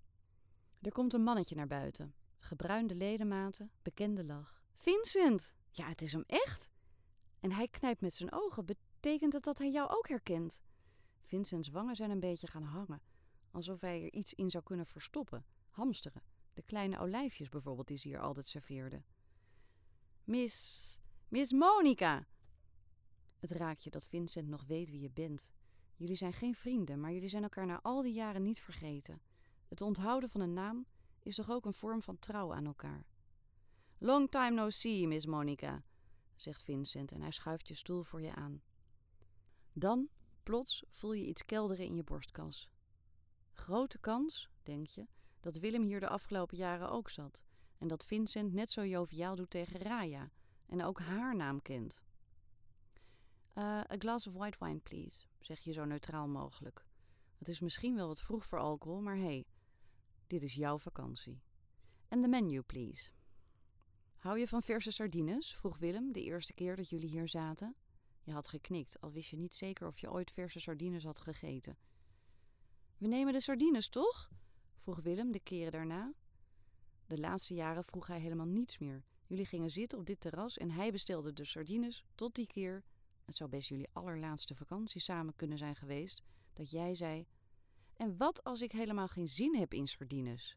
Er 0.80 0.92
komt 0.92 1.12
een 1.12 1.22
mannetje 1.22 1.54
naar 1.54 1.66
buiten. 1.66 2.14
Gebruinde 2.38 2.94
ledematen, 2.94 3.70
bekende 3.82 4.24
lach. 4.24 4.62
Vincent! 4.72 5.52
Ja, 5.70 5.88
het 5.88 6.02
is 6.02 6.12
hem 6.12 6.24
echt! 6.26 6.70
En 7.40 7.52
hij 7.52 7.68
knijpt 7.68 8.00
met 8.00 8.14
zijn 8.14 8.32
ogen. 8.32 8.64
Betekent 8.64 9.32
dat 9.32 9.44
dat 9.44 9.58
hij 9.58 9.70
jou 9.70 9.90
ook 9.90 10.08
herkent? 10.08 10.62
Vincents 11.22 11.68
wangen 11.68 11.96
zijn 11.96 12.10
een 12.10 12.20
beetje 12.20 12.46
gaan 12.46 12.62
hangen, 12.62 13.02
alsof 13.50 13.80
hij 13.80 14.02
er 14.02 14.12
iets 14.12 14.34
in 14.34 14.50
zou 14.50 14.64
kunnen 14.64 14.86
verstoppen. 14.86 15.44
Hamsteren. 15.68 16.22
De 16.54 16.62
kleine 16.62 16.98
olijfjes 16.98 17.48
bijvoorbeeld 17.48 17.86
die 17.86 17.98
ze 17.98 18.08
hier 18.08 18.20
altijd 18.20 18.46
serveerde. 18.46 19.02
Miss. 20.24 21.00
Miss 21.28 21.52
Monica! 21.52 22.26
Het 23.38 23.50
raakt 23.50 23.84
je 23.84 23.90
dat 23.90 24.06
Vincent 24.06 24.48
nog 24.48 24.64
weet 24.64 24.90
wie 24.90 25.00
je 25.00 25.10
bent. 25.10 25.50
Jullie 25.96 26.16
zijn 26.16 26.32
geen 26.32 26.54
vrienden, 26.54 27.00
maar 27.00 27.12
jullie 27.12 27.28
zijn 27.28 27.42
elkaar 27.42 27.66
na 27.66 27.80
al 27.82 28.02
die 28.02 28.12
jaren 28.12 28.42
niet 28.42 28.60
vergeten. 28.60 29.20
Het 29.68 29.80
onthouden 29.80 30.30
van 30.30 30.40
een 30.40 30.52
naam 30.52 30.86
is 31.22 31.34
toch 31.34 31.50
ook 31.50 31.64
een 31.64 31.74
vorm 31.74 32.02
van 32.02 32.18
trouw 32.18 32.54
aan 32.54 32.66
elkaar. 32.66 33.06
Long 33.98 34.30
time 34.30 34.50
no 34.50 34.70
see, 34.70 35.06
Miss 35.06 35.26
Monica, 35.26 35.82
zegt 36.36 36.62
Vincent 36.62 37.12
en 37.12 37.20
hij 37.20 37.30
schuift 37.30 37.68
je 37.68 37.74
stoel 37.74 38.02
voor 38.02 38.22
je 38.22 38.34
aan. 38.34 38.62
Dan, 39.72 40.08
plots, 40.42 40.84
voel 40.90 41.12
je 41.12 41.26
iets 41.26 41.44
kelderen 41.44 41.86
in 41.86 41.94
je 41.94 42.04
borstkas. 42.04 42.70
Grote 43.52 43.98
kans, 43.98 44.50
denk 44.62 44.86
je, 44.86 45.06
dat 45.40 45.56
Willem 45.56 45.84
hier 45.84 46.00
de 46.00 46.08
afgelopen 46.08 46.56
jaren 46.56 46.90
ook 46.90 47.10
zat 47.10 47.42
en 47.78 47.88
dat 47.88 48.04
Vincent 48.04 48.52
net 48.52 48.72
zo 48.72 48.86
joviaal 48.86 49.36
doet 49.36 49.50
tegen 49.50 49.80
Raya 49.80 50.30
en 50.66 50.84
ook 50.84 51.00
haar 51.00 51.36
naam 51.36 51.62
kent. 51.62 52.02
Uh, 53.58 53.64
a 53.64 53.96
glass 53.98 54.26
of 54.26 54.34
white 54.34 54.56
wine, 54.60 54.78
please, 54.78 55.24
zeg 55.40 55.60
je 55.60 55.72
zo 55.72 55.84
neutraal 55.84 56.28
mogelijk. 56.28 56.84
Het 57.38 57.48
is 57.48 57.60
misschien 57.60 57.94
wel 57.94 58.06
wat 58.06 58.22
vroeg 58.22 58.46
voor 58.46 58.58
alcohol, 58.58 59.00
maar 59.00 59.16
hé, 59.16 59.22
hey, 59.22 59.44
dit 60.26 60.42
is 60.42 60.54
jouw 60.54 60.78
vakantie. 60.78 61.40
En 62.08 62.20
de 62.20 62.28
menu, 62.28 62.60
please. 62.60 63.10
Hou 64.16 64.38
je 64.38 64.48
van 64.48 64.62
verse 64.62 64.90
sardines? 64.90 65.54
vroeg 65.54 65.78
Willem 65.78 66.12
de 66.12 66.22
eerste 66.22 66.52
keer 66.52 66.76
dat 66.76 66.88
jullie 66.88 67.08
hier 67.08 67.28
zaten. 67.28 67.74
Je 68.22 68.32
had 68.32 68.48
geknikt, 68.48 69.00
al 69.00 69.12
wist 69.12 69.30
je 69.30 69.36
niet 69.36 69.54
zeker 69.54 69.86
of 69.86 69.98
je 69.98 70.10
ooit 70.10 70.30
verse 70.30 70.60
sardines 70.60 71.04
had 71.04 71.18
gegeten. 71.18 71.76
We 72.98 73.06
nemen 73.06 73.32
de 73.32 73.40
sardines, 73.40 73.88
toch? 73.88 74.30
vroeg 74.78 75.00
Willem 75.00 75.32
de 75.32 75.40
keren 75.40 75.72
daarna. 75.72 76.12
De 77.06 77.18
laatste 77.18 77.54
jaren 77.54 77.84
vroeg 77.84 78.06
hij 78.06 78.20
helemaal 78.20 78.46
niets 78.46 78.78
meer. 78.78 79.04
Jullie 79.26 79.46
gingen 79.46 79.70
zitten 79.70 79.98
op 79.98 80.06
dit 80.06 80.20
terras 80.20 80.58
en 80.58 80.70
hij 80.70 80.92
bestelde 80.92 81.32
de 81.32 81.44
sardines 81.44 82.04
tot 82.14 82.34
die 82.34 82.46
keer. 82.46 82.84
Het 83.32 83.40
zou 83.40 83.50
best 83.50 83.68
jullie 83.68 83.88
allerlaatste 83.92 84.54
vakantie 84.54 85.00
samen 85.00 85.36
kunnen 85.36 85.58
zijn 85.58 85.76
geweest. 85.76 86.22
Dat 86.52 86.70
jij 86.70 86.94
zei: 86.94 87.26
En 87.96 88.16
wat 88.16 88.44
als 88.44 88.60
ik 88.60 88.72
helemaal 88.72 89.08
geen 89.08 89.28
zin 89.28 89.54
heb 89.54 89.74
in 89.74 89.86
sardines? 89.86 90.56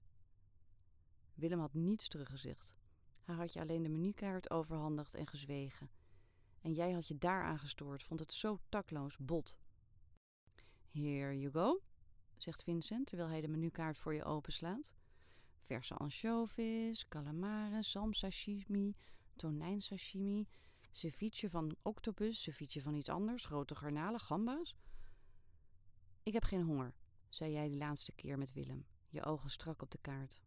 Willem 1.33 1.59
had 1.59 1.73
niets 1.73 2.07
teruggezegd. 2.07 2.75
Hij 3.23 3.35
had 3.35 3.53
je 3.53 3.59
alleen 3.59 3.83
de 3.83 3.89
menukaart 3.89 4.49
overhandigd 4.49 5.13
en 5.13 5.27
gezwegen. 5.27 5.89
En 6.61 6.73
jij 6.73 6.91
had 6.91 7.07
je 7.07 7.17
daaraan 7.17 7.59
gestoord, 7.59 8.03
vond 8.03 8.19
het 8.19 8.33
zo 8.33 8.59
takloos 8.69 9.17
bot. 9.17 9.55
Here 10.91 11.39
you 11.39 11.51
go, 11.51 11.81
zegt 12.37 12.63
Vincent 12.63 13.07
terwijl 13.07 13.29
hij 13.29 13.41
de 13.41 13.47
menukaart 13.47 13.97
voor 13.97 14.13
je 14.13 14.23
openslaat. 14.23 14.91
Verse 15.57 15.95
anchovies, 15.95 17.07
calamari, 17.07 17.83
zalm 17.83 18.13
sashimi, 18.13 18.95
tonijn 19.35 19.81
sashimi, 19.81 20.47
ceviche 20.97 21.49
van 21.49 21.75
octopus, 21.81 22.41
ceviche 22.41 22.81
van 22.81 22.93
iets 22.93 23.09
anders, 23.09 23.45
grote 23.45 23.75
garnalen, 23.75 24.19
gamba's. 24.19 24.75
Ik 26.23 26.33
heb 26.33 26.43
geen 26.43 26.63
honger, 26.63 26.93
zei 27.29 27.51
jij 27.51 27.69
de 27.69 27.75
laatste 27.75 28.11
keer 28.11 28.37
met 28.37 28.53
Willem, 28.53 28.85
je 29.09 29.23
ogen 29.23 29.49
strak 29.49 29.81
op 29.81 29.91
de 29.91 29.97
kaart. 29.97 30.41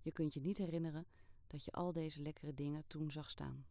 Je 0.00 0.12
kunt 0.12 0.34
je 0.34 0.40
niet 0.40 0.58
herinneren 0.58 1.06
dat 1.46 1.64
je 1.64 1.70
al 1.70 1.92
deze 1.92 2.22
lekkere 2.22 2.54
dingen 2.54 2.84
toen 2.86 3.10
zag 3.10 3.30
staan. 3.30 3.66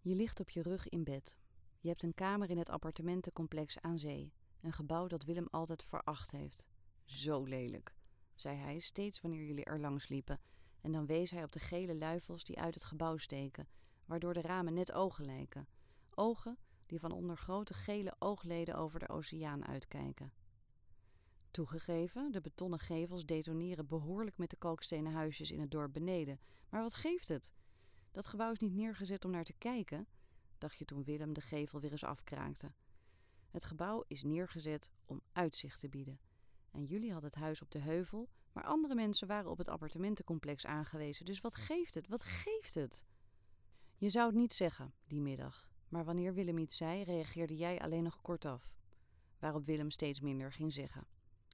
Je 0.00 0.14
ligt 0.14 0.40
op 0.40 0.50
je 0.50 0.62
rug 0.62 0.88
in 0.88 1.04
bed. 1.04 1.38
Je 1.80 1.88
hebt 1.88 2.02
een 2.02 2.14
kamer 2.14 2.50
in 2.50 2.58
het 2.58 2.70
appartementencomplex 2.70 3.80
aan 3.80 3.98
zee, 3.98 4.32
een 4.60 4.72
gebouw 4.72 5.06
dat 5.06 5.24
Willem 5.24 5.48
altijd 5.50 5.84
veracht 5.84 6.30
heeft. 6.30 6.66
Zo 7.04 7.44
lelijk, 7.44 7.94
zei 8.34 8.56
hij 8.56 8.78
steeds 8.78 9.20
wanneer 9.20 9.44
jullie 9.44 9.64
er 9.64 9.80
langs 9.80 10.08
liepen, 10.08 10.40
en 10.80 10.92
dan 10.92 11.06
wees 11.06 11.30
hij 11.30 11.44
op 11.44 11.52
de 11.52 11.58
gele 11.58 11.94
luifels 11.94 12.44
die 12.44 12.58
uit 12.58 12.74
het 12.74 12.84
gebouw 12.84 13.16
steken, 13.16 13.68
waardoor 14.04 14.34
de 14.34 14.40
ramen 14.40 14.74
net 14.74 14.92
ogen 14.92 15.24
lijken. 15.24 15.68
Ogen 16.14 16.58
die 16.86 17.00
van 17.00 17.12
onder 17.12 17.36
grote 17.36 17.74
gele 17.74 18.14
oogleden 18.18 18.74
over 18.74 18.98
de 18.98 19.08
oceaan 19.08 19.66
uitkijken. 19.66 20.32
Toegegeven, 21.50 22.32
de 22.32 22.40
betonnen 22.40 22.78
gevels 22.78 23.26
detoneren 23.26 23.86
behoorlijk 23.86 24.38
met 24.38 24.50
de 24.50 24.56
kalkstenen 24.56 25.12
huisjes 25.12 25.50
in 25.50 25.60
het 25.60 25.70
dorp 25.70 25.92
beneden. 25.92 26.40
Maar 26.68 26.82
wat 26.82 26.94
geeft 26.94 27.28
het? 27.28 27.52
Dat 28.10 28.26
gebouw 28.26 28.52
is 28.52 28.58
niet 28.58 28.74
neergezet 28.74 29.24
om 29.24 29.30
naar 29.30 29.44
te 29.44 29.54
kijken. 29.58 30.06
dacht 30.58 30.78
je 30.78 30.84
toen 30.84 31.04
Willem 31.04 31.32
de 31.32 31.40
gevel 31.40 31.80
weer 31.80 31.90
eens 31.90 32.04
afkraakte. 32.04 32.72
Het 33.50 33.64
gebouw 33.64 34.04
is 34.08 34.22
neergezet 34.22 34.90
om 35.04 35.20
uitzicht 35.32 35.80
te 35.80 35.88
bieden. 35.88 36.20
En 36.70 36.84
jullie 36.84 37.12
hadden 37.12 37.30
het 37.30 37.40
huis 37.40 37.62
op 37.62 37.70
de 37.70 37.78
heuvel, 37.78 38.28
maar 38.52 38.64
andere 38.64 38.94
mensen 38.94 39.26
waren 39.26 39.50
op 39.50 39.58
het 39.58 39.68
appartementencomplex 39.68 40.66
aangewezen. 40.66 41.24
Dus 41.24 41.40
wat 41.40 41.54
geeft 41.54 41.94
het? 41.94 42.08
Wat 42.08 42.22
geeft 42.22 42.74
het? 42.74 43.04
Je 43.96 44.10
zou 44.10 44.26
het 44.26 44.36
niet 44.36 44.52
zeggen, 44.52 44.92
die 45.06 45.20
middag. 45.20 45.68
Maar 45.88 46.04
wanneer 46.04 46.34
Willem 46.34 46.58
iets 46.58 46.76
zei, 46.76 47.02
reageerde 47.02 47.56
jij 47.56 47.80
alleen 47.80 48.02
nog 48.02 48.20
kortaf. 48.22 48.72
Waarop 49.38 49.64
Willem 49.64 49.90
steeds 49.90 50.20
minder 50.20 50.52
ging 50.52 50.72
zeggen. 50.72 51.06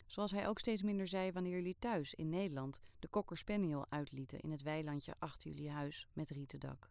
Zoals 0.07 0.31
hij 0.31 0.49
ook 0.49 0.59
steeds 0.59 0.83
minder 0.83 1.09
zei 1.09 1.33
wanneer 1.33 1.53
jullie 1.53 1.77
thuis 1.79 2.15
in 2.15 2.29
Nederland 2.29 2.81
de 2.99 3.11
Cocker 3.11 3.37
Spaniel 3.37 3.87
uitlieten 3.89 4.41
in 4.41 4.51
het 4.51 4.63
weilandje 4.63 5.15
achter 5.19 5.51
jullie 5.51 5.71
huis 5.71 6.09
met 6.13 6.31
rieten 6.31 6.61
dak. 6.61 6.91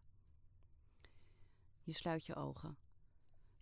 Je 1.82 1.92
sluit 1.92 2.24
je 2.24 2.34
ogen. 2.34 2.78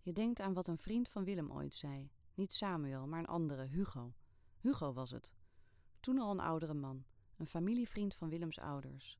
Je 0.01 0.13
denkt 0.13 0.39
aan 0.39 0.53
wat 0.53 0.67
een 0.67 0.77
vriend 0.77 1.09
van 1.09 1.23
Willem 1.23 1.51
ooit 1.51 1.75
zei. 1.75 2.11
Niet 2.33 2.53
Samuel, 2.53 3.07
maar 3.07 3.19
een 3.19 3.25
andere, 3.25 3.65
Hugo. 3.65 4.13
Hugo 4.57 4.93
was 4.93 5.11
het. 5.11 5.33
Toen 6.05 6.19
al 6.19 6.31
een 6.31 6.39
oudere 6.39 6.73
man, 6.73 7.05
een 7.37 7.47
familievriend 7.47 8.15
van 8.15 8.29
Willems 8.29 8.59
ouders. 8.59 9.19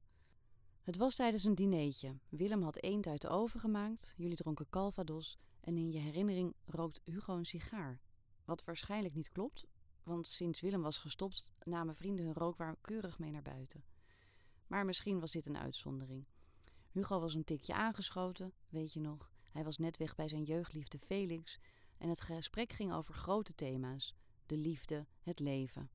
Het 0.82 0.98
was 0.98 1.16
tijdens 1.16 1.44
een 1.44 1.56
dineetje. 1.56 2.18
Willem 2.30 2.64
had 2.64 2.82
eend 2.82 3.08
uit 3.08 3.22
de 3.22 3.28
oven 3.28 3.60
gemaakt, 3.60 4.14
jullie 4.18 4.36
dronken 4.36 4.70
calvados 4.70 5.38
en 5.62 5.78
in 5.78 5.92
je 5.92 6.00
herinnering 6.00 6.54
rookt 6.66 7.02
Hugo 7.06 7.36
een 7.36 7.46
sigaar. 7.46 8.00
Wat 8.44 8.64
waarschijnlijk 8.64 9.16
niet 9.16 9.32
klopt, 9.32 9.66
want 10.04 10.28
sinds 10.28 10.62
Willem 10.62 10.82
was 10.82 10.98
gestopt 10.98 11.52
namen 11.64 11.96
vrienden 11.96 12.26
hun 12.26 12.34
rookwaar 12.34 12.78
keurig 12.82 13.20
mee 13.20 13.32
naar 13.32 13.42
buiten. 13.42 13.84
Maar 14.68 14.86
misschien 14.86 15.20
was 15.20 15.32
dit 15.32 15.46
een 15.46 15.58
uitzondering. 15.58 16.26
Hugo 16.92 17.20
was 17.20 17.34
een 17.34 17.44
tikje 17.44 17.74
aangeschoten, 17.74 18.54
weet 18.70 18.94
je 18.94 19.00
nog. 19.00 19.32
Hij 19.52 19.64
was 19.64 19.78
net 19.78 19.98
weg 19.98 20.16
bij 20.16 20.28
zijn 20.28 20.44
jeugdliefde 20.44 21.00
Felix 21.00 21.60
en 21.98 22.10
het 22.10 22.22
gesprek 22.22 22.72
ging 22.72 22.94
over 22.94 23.14
grote 23.14 23.56
thema's: 23.56 24.16
de 24.46 24.58
liefde, 24.58 25.06
het 25.22 25.40
leven. 25.40 25.90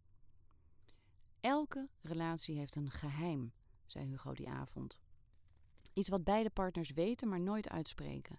Elke 1.41 1.89
relatie 2.03 2.59
heeft 2.59 2.77
een 2.77 2.91
geheim, 2.91 3.53
zei 3.87 4.07
Hugo 4.07 4.35
die 4.35 4.49
avond. 4.49 5.01
Iets 5.93 6.09
wat 6.09 6.25
beide 6.25 6.51
partners 6.51 6.91
weten, 6.91 7.29
maar 7.29 7.41
nooit 7.41 7.69
uitspreken. 7.69 8.39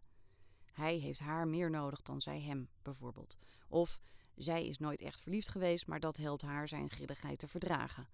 Hij 0.71 0.95
heeft 0.95 1.19
haar 1.19 1.47
meer 1.47 1.69
nodig 1.69 2.01
dan 2.01 2.21
zij 2.21 2.41
hem, 2.41 2.69
bijvoorbeeld. 2.81 3.37
Of 3.67 3.99
zij 4.35 4.67
is 4.67 4.77
nooit 4.77 5.01
echt 5.01 5.21
verliefd 5.21 5.49
geweest, 5.49 5.87
maar 5.87 5.99
dat 5.99 6.17
helpt 6.17 6.41
haar 6.41 6.67
zijn 6.67 6.89
grilligheid 6.89 7.39
te 7.39 7.47
verdragen. 7.47 8.07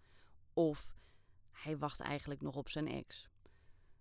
Of 0.54 0.96
hij 1.52 1.78
wacht 1.78 2.00
eigenlijk 2.00 2.42
nog 2.42 2.56
op 2.56 2.70
zijn 2.70 2.88
ex. 2.88 3.30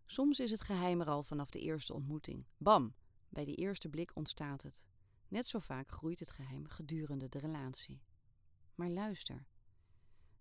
Soms 0.06 0.40
is 0.40 0.50
het 0.50 0.62
geheim 0.62 1.00
er 1.00 1.08
al 1.08 1.22
vanaf 1.22 1.50
de 1.50 1.60
eerste 1.60 1.94
ontmoeting. 1.94 2.44
Bam! 2.56 2.94
Bij 3.28 3.44
die 3.44 3.56
eerste 3.56 3.88
blik 3.88 4.10
ontstaat 4.14 4.62
het. 4.62 4.84
Net 5.28 5.46
zo 5.46 5.58
vaak 5.58 5.90
groeit 5.90 6.20
het 6.20 6.30
geheim 6.30 6.68
gedurende 6.68 7.28
de 7.28 7.38
relatie. 7.38 8.00
Maar 8.74 8.90
luister. 8.90 9.46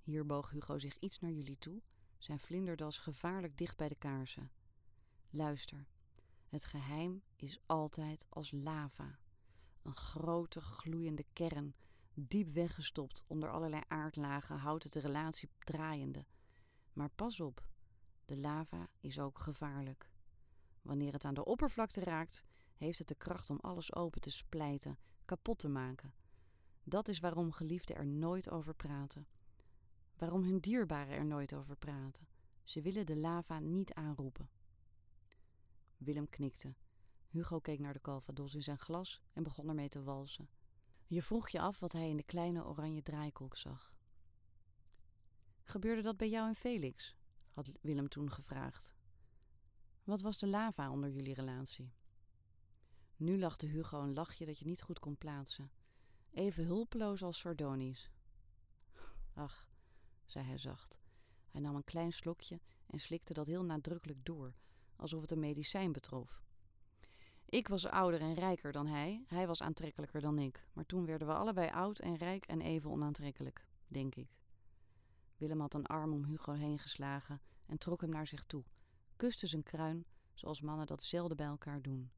Hier 0.05 0.25
boog 0.25 0.49
Hugo 0.49 0.79
zich 0.79 0.97
iets 0.99 1.19
naar 1.19 1.31
jullie 1.31 1.57
toe, 1.57 1.81
zijn 2.17 2.39
vlinderdas 2.39 2.97
gevaarlijk 2.97 3.57
dicht 3.57 3.77
bij 3.77 3.89
de 3.89 3.95
kaarsen. 3.95 4.51
Luister. 5.29 5.85
Het 6.49 6.65
geheim 6.65 7.21
is 7.35 7.59
altijd 7.65 8.25
als 8.29 8.51
lava. 8.51 9.19
Een 9.81 9.95
grote 9.95 10.61
gloeiende 10.61 11.25
kern, 11.33 11.75
diep 12.13 12.53
weggestopt 12.53 13.23
onder 13.27 13.49
allerlei 13.51 13.81
aardlagen, 13.87 14.57
houdt 14.57 14.83
het 14.83 14.93
de 14.93 14.99
relatie 14.99 15.49
draaiende. 15.59 16.25
Maar 16.93 17.09
pas 17.09 17.39
op, 17.39 17.65
de 18.25 18.37
lava 18.37 18.89
is 18.99 19.19
ook 19.19 19.39
gevaarlijk. 19.39 20.09
Wanneer 20.81 21.13
het 21.13 21.25
aan 21.25 21.33
de 21.33 21.45
oppervlakte 21.45 21.99
raakt, 21.99 22.43
heeft 22.75 22.99
het 22.99 23.07
de 23.07 23.15
kracht 23.15 23.49
om 23.49 23.59
alles 23.61 23.95
open 23.95 24.21
te 24.21 24.29
splijten, 24.31 24.97
kapot 25.25 25.59
te 25.59 25.69
maken. 25.69 26.13
Dat 26.83 27.07
is 27.07 27.19
waarom 27.19 27.51
geliefden 27.51 27.95
er 27.95 28.05
nooit 28.05 28.49
over 28.49 28.73
praten. 28.73 29.27
Waarom 30.17 30.43
hun 30.43 30.59
dierbaren 30.59 31.15
er 31.15 31.25
nooit 31.25 31.53
over 31.53 31.75
praten. 31.75 32.27
Ze 32.63 32.81
willen 32.81 33.05
de 33.05 33.17
lava 33.17 33.59
niet 33.59 33.93
aanroepen. 33.93 34.49
Willem 35.97 36.29
knikte. 36.29 36.73
Hugo 37.27 37.59
keek 37.59 37.79
naar 37.79 37.93
de 37.93 38.01
calvados 38.01 38.55
in 38.55 38.63
zijn 38.63 38.79
glas 38.79 39.21
en 39.33 39.43
begon 39.43 39.69
ermee 39.69 39.89
te 39.89 40.03
walsen. 40.03 40.49
Je 41.07 41.21
vroeg 41.21 41.49
je 41.49 41.59
af 41.59 41.79
wat 41.79 41.91
hij 41.91 42.09
in 42.09 42.17
de 42.17 42.23
kleine 42.23 42.65
oranje 42.65 43.01
draaikolk 43.01 43.57
zag. 43.57 43.93
Gebeurde 45.63 46.01
dat 46.01 46.17
bij 46.17 46.29
jou 46.29 46.47
en 46.47 46.55
Felix? 46.55 47.15
had 47.51 47.71
Willem 47.81 48.09
toen 48.09 48.31
gevraagd. 48.31 48.93
Wat 50.03 50.21
was 50.21 50.37
de 50.37 50.47
lava 50.47 50.91
onder 50.91 51.09
jullie 51.09 51.33
relatie? 51.33 51.93
Nu 53.15 53.39
lachte 53.39 53.65
Hugo 53.65 54.01
een 54.01 54.13
lachje 54.13 54.45
dat 54.45 54.59
je 54.59 54.65
niet 54.65 54.81
goed 54.81 54.99
kon 54.99 55.17
plaatsen. 55.17 55.71
Even 56.31 56.65
hulpeloos 56.65 57.23
als 57.23 57.39
sardonisch. 57.39 58.11
Ach, 59.33 59.67
zei 60.25 60.45
hij 60.45 60.57
zacht. 60.57 60.99
Hij 61.49 61.61
nam 61.61 61.75
een 61.75 61.83
klein 61.83 62.11
slokje 62.11 62.59
en 62.87 62.99
slikte 62.99 63.33
dat 63.33 63.47
heel 63.47 63.63
nadrukkelijk 63.63 64.25
door, 64.25 64.53
alsof 64.95 65.21
het 65.21 65.31
een 65.31 65.39
medicijn 65.39 65.91
betrof. 65.91 66.43
Ik 67.45 67.67
was 67.67 67.85
ouder 67.85 68.21
en 68.21 68.33
rijker 68.33 68.71
dan 68.71 68.87
hij, 68.87 69.23
hij 69.27 69.47
was 69.47 69.61
aantrekkelijker 69.61 70.21
dan 70.21 70.39
ik. 70.39 70.67
Maar 70.73 70.85
toen 70.85 71.05
werden 71.05 71.27
we 71.27 71.33
allebei 71.33 71.69
oud 71.69 71.99
en 71.99 72.15
rijk 72.15 72.45
en 72.45 72.61
even 72.61 72.89
onaantrekkelijk, 72.89 73.67
denk 73.87 74.15
ik. 74.15 74.39
Willem 75.37 75.59
had 75.59 75.73
een 75.73 75.85
arm 75.85 76.13
om 76.13 76.25
Hugo 76.25 76.51
heen 76.51 76.79
geslagen 76.79 77.41
en 77.65 77.77
trok 77.77 78.01
hem 78.01 78.09
naar 78.09 78.27
zich 78.27 78.43
toe, 78.43 78.63
kuste 79.15 79.47
zijn 79.47 79.63
kruin, 79.63 80.05
zoals 80.33 80.61
mannen 80.61 80.87
dat 80.87 81.03
zelden 81.03 81.37
bij 81.37 81.45
elkaar 81.45 81.81
doen. 81.81 82.11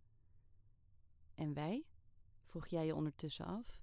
En 1.36 1.54
wij? 1.54 1.86
vroeg 2.46 2.68
jij 2.68 2.86
je 2.86 2.96
ondertussen 2.96 3.46
af. 3.46 3.82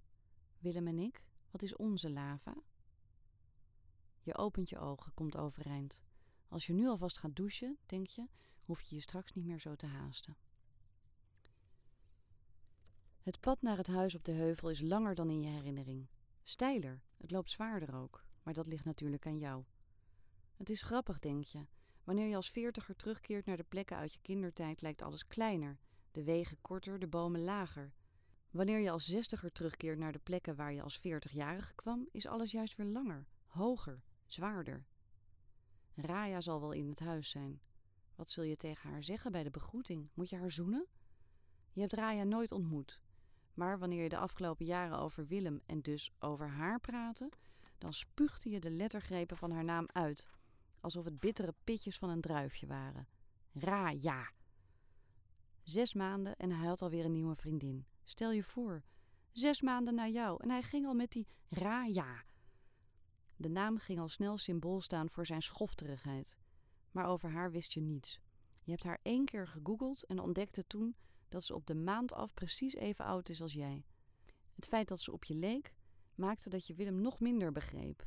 Willem 0.59 0.87
en 0.87 0.99
ik, 0.99 1.25
wat 1.50 1.62
is 1.62 1.76
onze 1.76 2.11
lava? 2.11 2.54
Je 4.25 4.37
opent 4.37 4.69
je 4.69 4.78
ogen, 4.78 5.14
komt 5.14 5.37
overeind. 5.37 6.00
Als 6.49 6.66
je 6.66 6.73
nu 6.73 6.87
alvast 6.87 7.19
gaat 7.19 7.37
douchen, 7.37 7.78
denk 7.87 8.07
je, 8.07 8.28
hoef 8.62 8.81
je 8.81 8.95
je 8.95 9.00
straks 9.00 9.33
niet 9.33 9.45
meer 9.45 9.61
zo 9.61 9.75
te 9.75 9.87
haasten. 9.87 10.37
Het 13.23 13.40
pad 13.40 13.62
naar 13.62 13.76
het 13.76 13.87
huis 13.87 14.14
op 14.14 14.25
de 14.25 14.33
heuvel 14.33 14.71
is 14.71 14.81
langer 14.81 15.14
dan 15.14 15.31
in 15.31 15.40
je 15.40 15.50
herinnering. 15.50 16.09
Steiler, 16.43 17.02
het 17.16 17.31
loopt 17.31 17.50
zwaarder 17.50 17.95
ook, 17.95 18.25
maar 18.43 18.54
dat 18.54 18.66
ligt 18.66 18.85
natuurlijk 18.85 19.26
aan 19.26 19.38
jou. 19.38 19.64
Het 20.57 20.71
is 20.71 20.83
grappig, 20.83 21.19
denk 21.19 21.45
je. 21.45 21.66
Wanneer 22.04 22.26
je 22.26 22.37
als 22.37 22.50
veertiger 22.50 22.97
terugkeert 22.97 23.47
naar 23.47 23.57
de 23.57 23.64
plekken 23.69 23.97
uit 23.97 24.12
je 24.12 24.19
kindertijd, 24.23 24.83
lijkt 24.83 25.02
alles 25.02 25.26
kleiner, 25.26 25.78
de 26.12 26.25
wegen 26.25 26.61
korter, 26.61 26.99
de 26.99 27.07
bomen 27.07 27.45
lager. 27.45 27.93
Wanneer 28.50 28.78
je 28.78 28.90
als 28.90 29.04
zestiger 29.04 29.52
terugkeert 29.52 29.99
naar 29.99 30.12
de 30.12 30.19
plekken 30.19 30.57
waar 30.57 30.73
je 30.73 30.83
als 30.83 30.99
veertigjarige 30.99 31.75
kwam, 31.75 32.09
is 32.12 32.26
alles 32.26 32.50
juist 32.50 32.76
weer 32.76 32.87
langer, 32.87 33.26
hoger, 33.47 34.02
zwaarder. 34.26 34.87
Raya 35.95 36.40
zal 36.40 36.61
wel 36.61 36.73
in 36.73 36.88
het 36.88 37.00
huis 37.00 37.31
zijn. 37.31 37.61
Wat 38.14 38.31
zul 38.31 38.45
je 38.45 38.57
tegen 38.57 38.90
haar 38.90 39.04
zeggen 39.04 39.33
bij 39.33 39.43
de 39.43 39.50
begroeting? 39.50 40.09
Moet 40.14 40.31
je 40.31 40.37
haar 40.37 40.50
zoenen? 40.50 40.87
Je 41.73 41.81
hebt 41.81 41.93
Raya 41.93 42.25
nooit 42.25 42.52
ontmoet. 42.52 43.00
Maar 43.54 43.78
wanneer 43.78 44.02
je 44.02 44.09
de 44.09 44.19
afgelopen 44.19 44.66
jaren 44.66 44.99
over 44.99 45.26
Willem 45.26 45.61
en 45.66 45.81
dus 45.81 46.12
over 46.19 46.49
haar 46.49 46.81
praatte, 46.81 47.33
dan 47.78 47.93
spuugde 47.93 48.50
je 48.50 48.61
de 48.61 48.71
lettergrepen 48.71 49.37
van 49.37 49.50
haar 49.50 49.64
naam 49.64 49.87
uit, 49.93 50.26
alsof 50.81 51.04
het 51.04 51.21
bittere 51.21 51.54
pitjes 51.64 51.99
van 51.99 52.09
een 52.09 52.21
druifje 52.21 52.66
waren. 52.66 53.09
Raya. 53.52 54.31
Zes 55.62 55.95
maanden 55.95 56.37
en 56.37 56.50
hij 56.50 56.66
had 56.66 56.83
alweer 56.83 57.04
een 57.04 57.12
nieuwe 57.12 57.37
vriendin. 57.37 57.87
Stel 58.02 58.33
je 58.33 58.43
voor, 58.43 58.83
zes 59.33 59.61
maanden 59.61 59.95
na 59.95 60.09
jou 60.09 60.43
en 60.43 60.50
hij 60.50 60.62
ging 60.62 60.87
al 60.87 60.95
met 60.95 61.11
die 61.12 61.26
Raya. 61.49 62.25
De 63.37 63.49
naam 63.49 63.79
ging 63.79 63.99
al 64.00 64.09
snel 64.09 64.38
symbool 64.38 64.81
staan 64.81 65.11
voor 65.11 65.26
zijn 65.26 65.43
schofterigheid. 65.43 66.37
Maar 66.91 67.07
over 67.07 67.31
haar 67.31 67.50
wist 67.50 67.73
je 67.73 67.81
niets. 67.81 68.21
Je 68.62 68.71
hebt 68.71 68.85
haar 68.85 69.00
één 69.03 69.25
keer 69.25 69.49
gegoogeld 69.49 70.05
en 70.05 70.19
ontdekte 70.19 70.67
toen 70.67 70.97
dat 71.29 71.45
ze 71.45 71.55
op 71.55 71.67
de 71.67 71.75
maand 71.75 72.12
af 72.12 72.35
precies 72.35 72.75
even 72.75 73.05
oud 73.05 73.29
is 73.29 73.43
als 73.43 73.53
jij. 73.53 73.85
Het 74.55 74.67
feit 74.67 74.88
dat 74.88 75.00
ze 75.00 75.12
op 75.12 75.25
je 75.25 75.35
leek, 75.35 75.75
maakte 76.14 76.49
dat 76.49 76.67
je 76.67 76.75
Willem 76.75 77.00
nog 77.00 77.21
minder 77.21 77.53
begreep, 77.53 78.07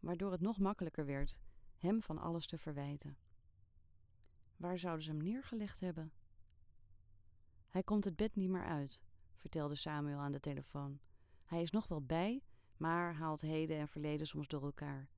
waardoor 0.00 0.32
het 0.32 0.40
nog 0.40 0.58
makkelijker 0.58 1.06
werd 1.06 1.38
hem 1.80 2.02
van 2.02 2.18
alles 2.18 2.46
te 2.46 2.58
verwijten. 2.58 3.16
Waar 4.56 4.78
zouden 4.78 5.04
ze 5.04 5.10
hem 5.10 5.22
neergelegd 5.22 5.80
hebben? 5.80 6.12
Hij 7.68 7.82
komt 7.82 8.04
het 8.04 8.16
bed 8.16 8.34
niet 8.34 8.48
meer 8.48 8.64
uit, 8.64 9.02
vertelde 9.34 9.74
Samuel 9.74 10.18
aan 10.18 10.32
de 10.32 10.40
telefoon. 10.40 11.00
Hij 11.44 11.62
is 11.62 11.70
nog 11.70 11.88
wel 11.88 12.02
bij, 12.02 12.42
maar 12.80 13.14
haalt 13.14 13.40
heden 13.40 13.78
en 13.78 13.88
verleden 13.88 14.26
soms 14.26 14.48
door 14.48 14.62
elkaar. 14.62 15.08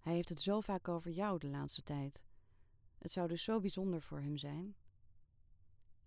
Hij 0.00 0.14
heeft 0.14 0.28
het 0.28 0.40
zo 0.40 0.60
vaak 0.60 0.88
over 0.88 1.10
jou 1.10 1.38
de 1.38 1.48
laatste 1.48 1.82
tijd. 1.82 2.24
Het 2.98 3.12
zou 3.12 3.28
dus 3.28 3.42
zo 3.42 3.60
bijzonder 3.60 4.02
voor 4.02 4.20
hem 4.20 4.36
zijn. 4.36 4.76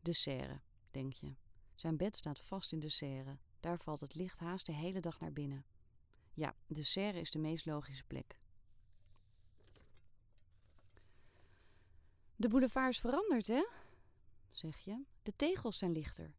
De 0.02 0.14
serre, 0.14 0.62
denk 0.92 1.14
je. 1.14 1.36
Zijn 1.76 1.98
bed 1.98 2.16
staat 2.16 2.40
vast 2.40 2.72
in 2.72 2.80
de 2.80 2.90
serre. 2.90 3.38
Daar 3.60 3.80
valt 3.80 4.00
het 4.00 4.16
licht 4.16 4.40
haast 4.40 4.66
de 4.66 4.74
hele 4.74 5.00
dag 5.00 5.20
naar 5.20 5.34
binnen. 5.34 5.66
Ja, 6.34 6.56
de 6.68 6.84
serre 6.84 7.20
is 7.20 7.32
de 7.32 7.40
meest 7.40 7.66
logische 7.66 8.04
plek. 8.04 8.40
De 12.36 12.48
boulevard 12.48 12.90
is 12.90 13.00
veranderd, 13.00 13.48
hè? 13.48 13.64
zeg 14.52 14.78
je. 14.78 15.04
De 15.24 15.36
tegels 15.36 15.78
zijn 15.78 15.92
lichter. 15.92 16.34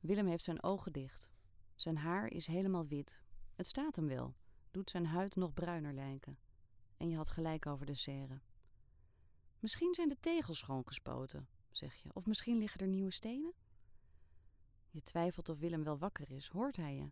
Willem 0.00 0.26
heeft 0.26 0.44
zijn 0.44 0.62
ogen 0.62 0.92
dicht. 0.92 1.32
Zijn 1.78 1.96
haar 1.96 2.26
is 2.26 2.46
helemaal 2.46 2.86
wit. 2.86 3.22
Het 3.54 3.66
staat 3.66 3.96
hem 3.96 4.06
wel, 4.06 4.34
doet 4.70 4.90
zijn 4.90 5.06
huid 5.06 5.36
nog 5.36 5.54
bruiner 5.54 5.92
lijken. 5.92 6.38
En 6.96 7.08
je 7.08 7.16
had 7.16 7.28
gelijk 7.28 7.66
over 7.66 7.86
de 7.86 7.94
serre. 7.94 8.40
Misschien 9.58 9.94
zijn 9.94 10.08
de 10.08 10.20
tegels 10.20 10.58
schoongespoten, 10.58 11.48
zeg 11.70 11.94
je. 11.94 12.08
Of 12.12 12.26
misschien 12.26 12.58
liggen 12.58 12.80
er 12.80 12.86
nieuwe 12.86 13.10
stenen? 13.10 13.52
Je 14.90 15.02
twijfelt 15.02 15.48
of 15.48 15.58
Willem 15.58 15.84
wel 15.84 15.98
wakker 15.98 16.30
is. 16.30 16.48
Hoort 16.48 16.76
hij 16.76 16.96
je? 16.96 17.10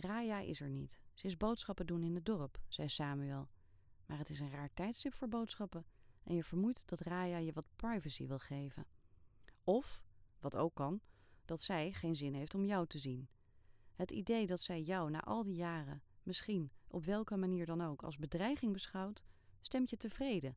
Raya 0.00 0.38
is 0.38 0.60
er 0.60 0.70
niet. 0.70 0.98
Ze 1.14 1.26
is 1.26 1.36
boodschappen 1.36 1.86
doen 1.86 2.02
in 2.02 2.14
het 2.14 2.26
dorp, 2.26 2.60
zei 2.68 2.88
Samuel. 2.88 3.48
Maar 4.06 4.18
het 4.18 4.30
is 4.30 4.40
een 4.40 4.50
raar 4.50 4.70
tijdstip 4.74 5.14
voor 5.14 5.28
boodschappen 5.28 5.86
en 6.22 6.34
je 6.34 6.44
vermoedt 6.44 6.82
dat 6.86 7.00
Raya 7.00 7.36
je 7.36 7.52
wat 7.52 7.76
privacy 7.76 8.26
wil 8.26 8.38
geven. 8.38 8.86
Of, 9.64 10.02
wat 10.40 10.56
ook 10.56 10.74
kan, 10.74 11.00
dat 11.44 11.60
zij 11.60 11.92
geen 11.92 12.16
zin 12.16 12.34
heeft 12.34 12.54
om 12.54 12.64
jou 12.64 12.86
te 12.86 12.98
zien. 12.98 13.28
Het 13.94 14.10
idee 14.10 14.46
dat 14.46 14.60
zij 14.60 14.82
jou 14.82 15.10
na 15.10 15.22
al 15.22 15.42
die 15.42 15.54
jaren, 15.54 16.02
misschien 16.22 16.70
op 16.88 17.04
welke 17.04 17.36
manier 17.36 17.66
dan 17.66 17.80
ook, 17.80 18.02
als 18.02 18.18
bedreiging 18.18 18.72
beschouwt, 18.72 19.22
stemt 19.60 19.90
je 19.90 19.96
tevreden. 19.96 20.56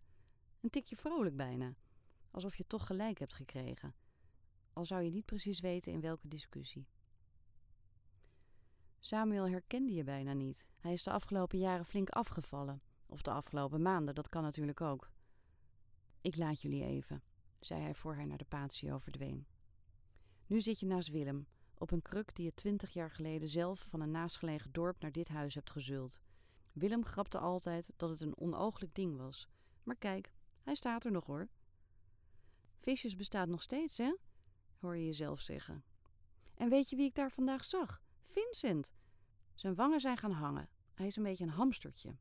Een 0.62 0.70
tikje 0.70 0.96
vrolijk 0.96 1.36
bijna. 1.36 1.76
Alsof 2.32 2.56
je 2.56 2.68
toch 2.68 2.86
gelijk 2.86 3.20
hebt 3.20 3.34
gekregen. 3.34 3.96
Al 4.74 4.86
zou 4.86 5.02
je 5.02 5.12
niet 5.12 5.26
precies 5.26 5.60
weten 5.60 5.92
in 5.92 6.02
welke 6.02 6.28
discussie. 6.28 6.88
Samuel 9.00 9.50
herkende 9.50 9.94
je 9.94 10.04
bijna 10.04 10.34
niet. 10.34 10.66
Hij 10.80 10.94
is 10.94 11.04
de 11.04 11.12
afgelopen 11.12 11.60
jaren 11.60 11.86
flink 11.86 12.10
afgevallen. 12.10 12.82
Of 13.06 13.22
de 13.22 13.32
afgelopen 13.32 13.82
maanden, 13.82 14.16
dat 14.16 14.30
kan 14.30 14.44
natuurlijk 14.44 14.82
ook. 14.82 15.10
Ik 16.22 16.36
laat 16.36 16.62
jullie 16.62 16.84
even, 16.84 17.24
zei 17.60 17.82
hij 17.82 17.96
voor 17.96 18.16
hij 18.16 18.26
naar 18.26 18.38
de 18.38 18.46
patio 18.46 18.98
verdween. 18.98 19.48
Nu 20.48 20.62
zit 20.62 20.80
je 20.80 20.86
naast 20.86 21.10
Willem, 21.10 21.48
op 21.78 21.92
een 21.92 22.02
kruk 22.02 22.36
die 22.36 22.46
je 22.46 22.54
twintig 22.54 22.94
jaar 22.94 23.12
geleden 23.12 23.50
zelf 23.50 23.80
van 23.90 24.02
een 24.02 24.12
naastgelegen 24.12 24.72
dorp 24.72 25.02
naar 25.02 25.12
dit 25.12 25.28
huis 25.28 25.56
hebt 25.56 25.70
gezult. 25.72 26.20
Willem 26.72 27.06
grapte 27.06 27.38
altijd 27.38 27.92
dat 27.96 28.10
het 28.10 28.22
een 28.22 28.38
onooglijk 28.38 28.96
ding 28.96 29.18
was. 29.18 29.48
Maar 29.84 29.96
kijk, 29.96 30.32
hij 30.62 30.76
staat 30.76 31.06
er 31.06 31.12
nog 31.12 31.26
hoor. 31.26 31.50
Visjes 32.76 33.16
bestaat 33.16 33.48
nog 33.48 33.62
steeds, 33.62 33.98
hè? 33.98 34.14
hoor 34.80 34.98
je 34.98 35.06
jezelf 35.06 35.42
zeggen. 35.42 35.84
En 36.56 36.70
weet 36.70 36.90
je 36.90 36.96
wie 36.96 37.06
ik 37.06 37.16
daar 37.16 37.32
vandaag 37.32 37.66
zag? 37.66 38.02
Vincent! 38.22 38.94
Zijn 39.54 39.76
wangen 39.76 40.00
zijn 40.00 40.18
gaan 40.18 40.32
hangen. 40.32 40.70
Hij 40.94 41.08
is 41.08 41.16
een 41.16 41.24
beetje 41.24 41.44
een 41.44 41.50
hamstertje. 41.50 42.18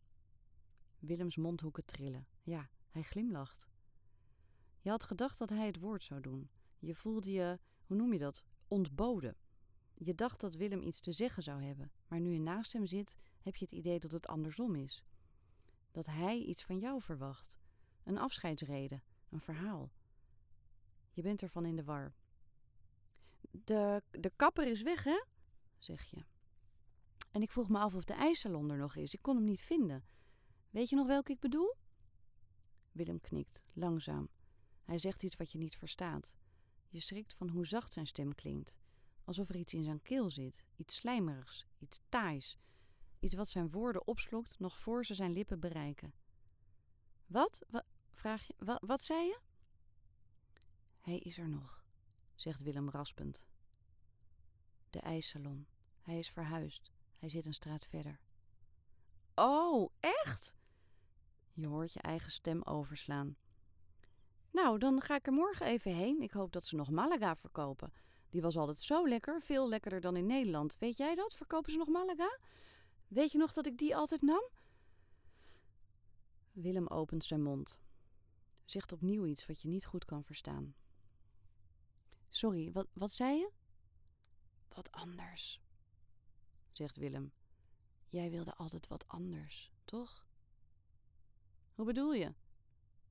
Willems 0.99 1.37
mondhoeken 1.37 1.85
trillen. 1.85 2.26
Ja, 2.42 2.68
hij 2.90 3.02
glimlacht. 3.02 3.68
Je 4.80 4.90
had 4.90 5.04
gedacht 5.04 5.38
dat 5.38 5.49
hij 5.49 5.66
het 5.66 5.78
woord 5.78 6.04
zou 6.04 6.21
doen. 6.21 6.50
Je 6.78 6.95
voelde 6.95 7.30
je, 7.30 7.59
hoe 7.87 7.97
noem 7.97 8.12
je 8.12 8.19
dat, 8.19 8.45
ontboden. 8.69 9.37
Je 9.95 10.14
dacht 10.14 10.40
dat 10.40 10.55
Willem 10.55 10.83
iets 10.83 11.00
te 11.00 11.12
zeggen 11.12 11.43
zou 11.43 11.62
hebben, 11.62 11.93
maar 12.09 12.21
nu 12.21 12.33
je 12.33 12.40
naast 12.40 12.73
hem 12.73 12.87
zit, 12.87 13.16
heb 13.43 13.57
je 13.57 13.64
het 13.64 13.75
idee 13.75 14.00
dat 14.00 14.12
het 14.12 14.26
andersom 14.26 14.75
is. 14.75 15.05
Dat 15.90 16.07
hij 16.07 16.38
iets 16.38 16.64
van 16.64 16.78
jou 16.78 17.02
verwacht. 17.02 17.59
Een 18.05 18.19
afscheidsreden, 18.19 19.02
een 19.28 19.40
verhaal. 19.40 19.90
Je 21.12 21.23
bent 21.23 21.43
ervan 21.43 21.64
in 21.64 21.76
de 21.76 21.85
war. 21.85 22.14
De, 23.50 24.02
de 24.11 24.33
kapper 24.37 24.66
is 24.66 24.83
weg, 24.83 25.05
hè? 25.05 25.25
zeg 25.78 26.02
je. 26.02 26.25
En 27.31 27.43
ik 27.43 27.50
vroeg 27.50 27.69
me 27.69 27.78
af 27.78 27.95
of 27.95 28.05
de 28.05 28.14
ijssalon 28.14 28.71
er 28.71 28.76
nog 28.76 28.97
is. 28.97 29.14
Ik 29.14 29.23
kon 29.23 29.37
hem 29.37 29.45
niet 29.45 29.62
vinden. 29.62 30.05
Weet 30.71 30.88
je 30.88 30.97
nog 30.97 31.07
welke 31.07 31.33
ik 31.33 31.40
bedoel? 31.40 31.75
Willem 32.93 33.21
knikt, 33.21 33.62
langzaam. 33.73 34.28
Hij 34.85 34.99
zegt 34.99 35.23
iets 35.23 35.37
wat 35.37 35.52
je 35.52 35.59
niet 35.59 35.76
verstaat. 35.76 36.35
Je 36.97 37.03
schrikt 37.03 37.35
van 37.35 37.49
hoe 37.49 37.67
zacht 37.67 37.93
zijn 37.93 38.07
stem 38.07 38.35
klinkt. 38.35 38.76
Alsof 39.25 39.49
er 39.49 39.57
iets 39.57 39.75
in 39.75 39.83
zijn 39.83 40.03
keel 40.03 40.31
zit. 40.31 40.65
Iets 40.76 40.95
slijmerigs, 40.95 41.67
iets 41.79 42.00
taais. 42.09 42.59
Iets 43.21 43.35
wat 43.35 43.49
zijn 43.49 43.71
woorden 43.71 44.06
opslokt 44.06 44.59
nog 44.59 44.78
voor 44.78 45.04
ze 45.04 45.15
zijn 45.15 45.32
lippen 45.32 45.61
bereiken. 45.61 46.15
Wat? 47.26 47.63
Wa 47.69 47.85
vraag 48.13 48.47
je? 48.47 48.54
Wa 48.59 48.80
wat 48.80 49.02
zei 49.02 49.26
je? 49.26 49.41
Hij 51.00 51.19
is 51.19 51.39
er 51.39 51.49
nog, 51.49 51.85
zegt 52.35 52.61
Willem 52.61 52.91
raspend. 52.91 53.47
De 54.91 55.00
ijssalon. 55.00 55.67
Hij 56.02 56.19
is 56.19 56.30
verhuisd. 56.30 56.91
Hij 57.19 57.28
zit 57.28 57.47
een 57.47 57.54
straat 57.54 57.87
verder. 57.87 58.21
Oh, 59.35 59.91
echt? 60.00 60.56
Je 61.52 61.67
hoort 61.67 61.93
je 61.93 62.00
eigen 62.00 62.30
stem 62.30 62.63
overslaan. 62.63 63.37
Nou, 64.56 64.78
dan 64.78 65.00
ga 65.00 65.14
ik 65.14 65.26
er 65.26 65.32
morgen 65.32 65.66
even 65.66 65.95
heen. 65.95 66.23
Ik 66.23 66.30
hoop 66.30 66.52
dat 66.52 66.66
ze 66.66 66.76
nog 66.76 66.90
Malaga 66.90 67.36
verkopen. 67.36 67.92
Die 68.30 68.42
was 68.42 68.56
altijd 68.56 68.80
zo 68.80 69.08
lekker, 69.08 69.42
veel 69.42 69.69
lekkerder 69.69 70.00
dan 70.00 70.16
in 70.16 70.26
Nederland. 70.26 70.78
Weet 70.78 70.97
jij 70.97 71.14
dat? 71.14 71.34
Verkopen 71.34 71.71
ze 71.71 71.78
nog 71.78 71.88
Malaga? 71.88 72.38
Weet 73.08 73.32
je 73.32 73.38
nog 73.38 73.52
dat 73.52 73.66
ik 73.66 73.78
die 73.78 73.97
altijd 73.97 74.23
nam? 74.23 74.49
Willem 76.52 76.86
opent 76.86 77.25
zijn 77.25 77.42
mond. 77.42 77.78
Zegt 78.64 78.92
opnieuw 78.92 79.26
iets 79.26 79.47
wat 79.47 79.62
je 79.62 79.69
niet 79.69 79.86
goed 79.86 80.04
kan 80.04 80.25
verstaan. 80.25 80.75
Sorry, 82.28 82.73
wat, 82.73 82.86
wat 82.92 83.12
zei 83.12 83.38
je? 83.38 83.50
Wat 84.69 84.92
anders, 84.92 85.60
zegt 86.73 86.97
Willem. 86.97 87.32
Jij 88.08 88.30
wilde 88.30 88.54
altijd 88.54 88.86
wat 88.86 89.08
anders, 89.08 89.73
toch? 89.84 90.26
Hoe 91.75 91.86
bedoel 91.86 92.14
je? 92.14 92.34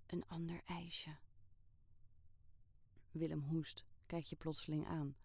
Een 0.05 0.27
ander 0.27 0.61
ijsje. 0.65 1.17
Willem 3.15 3.41
hoest, 3.41 3.85
kijkt 4.05 4.29
je 4.29 4.35
plotseling 4.35 4.87
aan. 4.87 5.15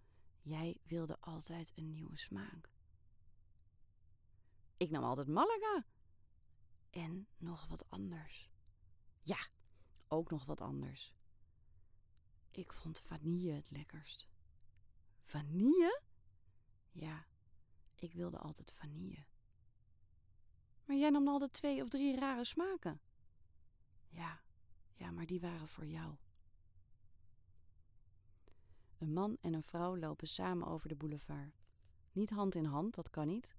Jij 0.42 0.80
wilde 0.82 1.16
altijd 1.20 1.72
een 1.74 1.90
nieuwe 1.90 2.16
smaak. 2.16 2.70
Ik 4.76 4.90
nam 4.90 5.04
altijd 5.04 5.28
Malaga. 5.28 5.84
En 6.90 7.26
nog 7.38 7.66
wat 7.66 7.90
anders. 7.90 8.50
Ja, 9.22 9.38
ook 10.08 10.30
nog 10.30 10.44
wat 10.44 10.60
anders. 10.60 11.14
Ik 12.50 12.72
vond 12.72 13.00
vanille 13.00 13.52
het 13.52 13.70
lekkerst. 13.70 14.28
Vanille? 15.22 16.00
Ja, 16.92 17.26
ik 17.94 18.12
wilde 18.12 18.38
altijd 18.38 18.72
vanille. 18.72 19.24
Maar 20.84 20.96
jij 20.96 21.10
nam 21.10 21.28
altijd 21.28 21.52
twee 21.52 21.82
of 21.82 21.88
drie 21.88 22.18
rare 22.18 22.44
smaken. 22.44 23.00
Ja, 24.08 24.40
ja, 24.94 25.10
maar 25.10 25.26
die 25.26 25.40
waren 25.40 25.68
voor 25.68 25.86
jou. 25.86 26.14
Een 29.00 29.12
man 29.12 29.36
en 29.40 29.52
een 29.54 29.62
vrouw 29.62 29.96
lopen 29.96 30.28
samen 30.28 30.66
over 30.66 30.88
de 30.88 30.94
boulevard. 30.94 31.60
Niet 32.12 32.30
hand 32.30 32.54
in 32.54 32.64
hand, 32.64 32.94
dat 32.94 33.10
kan 33.10 33.26
niet. 33.26 33.54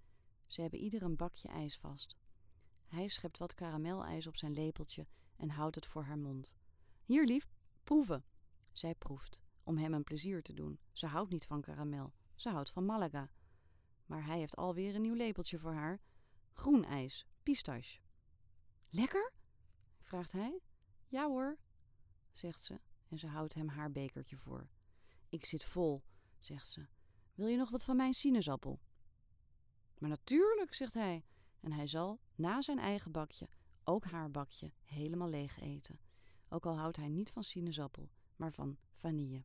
Ze 0.48 0.62
hebben 0.62 0.80
ieder 0.80 1.02
een 1.02 1.16
bakje 1.16 1.48
ijs 1.48 1.78
vast. 1.78 2.16
Hij 2.88 3.08
schept 3.08 3.38
wat 3.38 3.54
karamelijs 3.54 4.28
op 4.28 4.38
zijn 4.38 4.54
lepeltje 4.54 5.08
en 5.36 5.50
houdt 5.50 5.76
het 5.76 5.86
voor 5.86 6.04
haar 6.04 6.18
mond. 6.18 6.56
Hier, 7.04 7.26
lief, 7.26 7.52
proeven. 7.84 8.24
Zij 8.72 8.96
proeft, 8.96 9.42
om 9.64 9.78
hem 9.78 9.94
een 9.94 10.04
plezier 10.04 10.44
te 10.44 10.54
doen. 10.54 10.80
Ze 10.92 11.08
houdt 11.08 11.32
niet 11.32 11.46
van 11.46 11.62
karamel, 11.62 12.14
ze 12.36 12.50
houdt 12.50 12.72
van 12.72 12.86
Malaga. 12.86 13.30
Maar 14.06 14.26
hij 14.26 14.40
heeft 14.40 14.56
alweer 14.56 14.96
een 14.96 15.02
nieuw 15.02 15.14
lepeltje 15.16 15.60
voor 15.60 15.74
haar. 15.74 16.02
Groen 16.54 16.86
ijs, 16.86 17.26
pistache. 17.44 18.00
Lekker? 18.90 19.34
vraagt 20.02 20.32
hij. 20.32 20.60
Ja 21.08 21.28
hoor, 21.28 21.58
zegt 22.32 22.64
ze 22.64 22.80
en 23.10 23.20
ze 23.20 23.28
houdt 23.28 23.54
hem 23.54 23.68
haar 23.68 23.92
bekertje 23.92 24.38
voor. 24.38 24.68
Ik 25.32 25.46
zit 25.46 25.64
vol, 25.64 26.04
zegt 26.40 26.70
ze. 26.70 26.86
Wil 27.34 27.48
je 27.48 27.58
nog 27.58 27.70
wat 27.70 27.84
van 27.84 27.96
mijn 27.96 28.14
sinaasappel? 28.14 28.80
Maar 29.98 30.10
natuurlijk, 30.10 30.74
zegt 30.74 30.94
hij. 30.94 31.26
En 31.60 31.72
hij 31.72 31.88
zal, 31.88 32.20
na 32.36 32.62
zijn 32.62 32.80
eigen 32.80 33.12
bakje, 33.12 33.50
ook 33.84 34.04
haar 34.04 34.32
bakje, 34.32 34.72
helemaal 34.84 35.30
leeg 35.30 35.60
eten. 35.60 36.00
Ook 36.50 36.66
al 36.66 36.78
houdt 36.78 36.98
hij 36.98 37.08
niet 37.08 37.32
van 37.32 37.44
sinaasappel, 37.44 38.10
maar 38.36 38.52
van 38.52 38.78
vanille. 38.94 39.44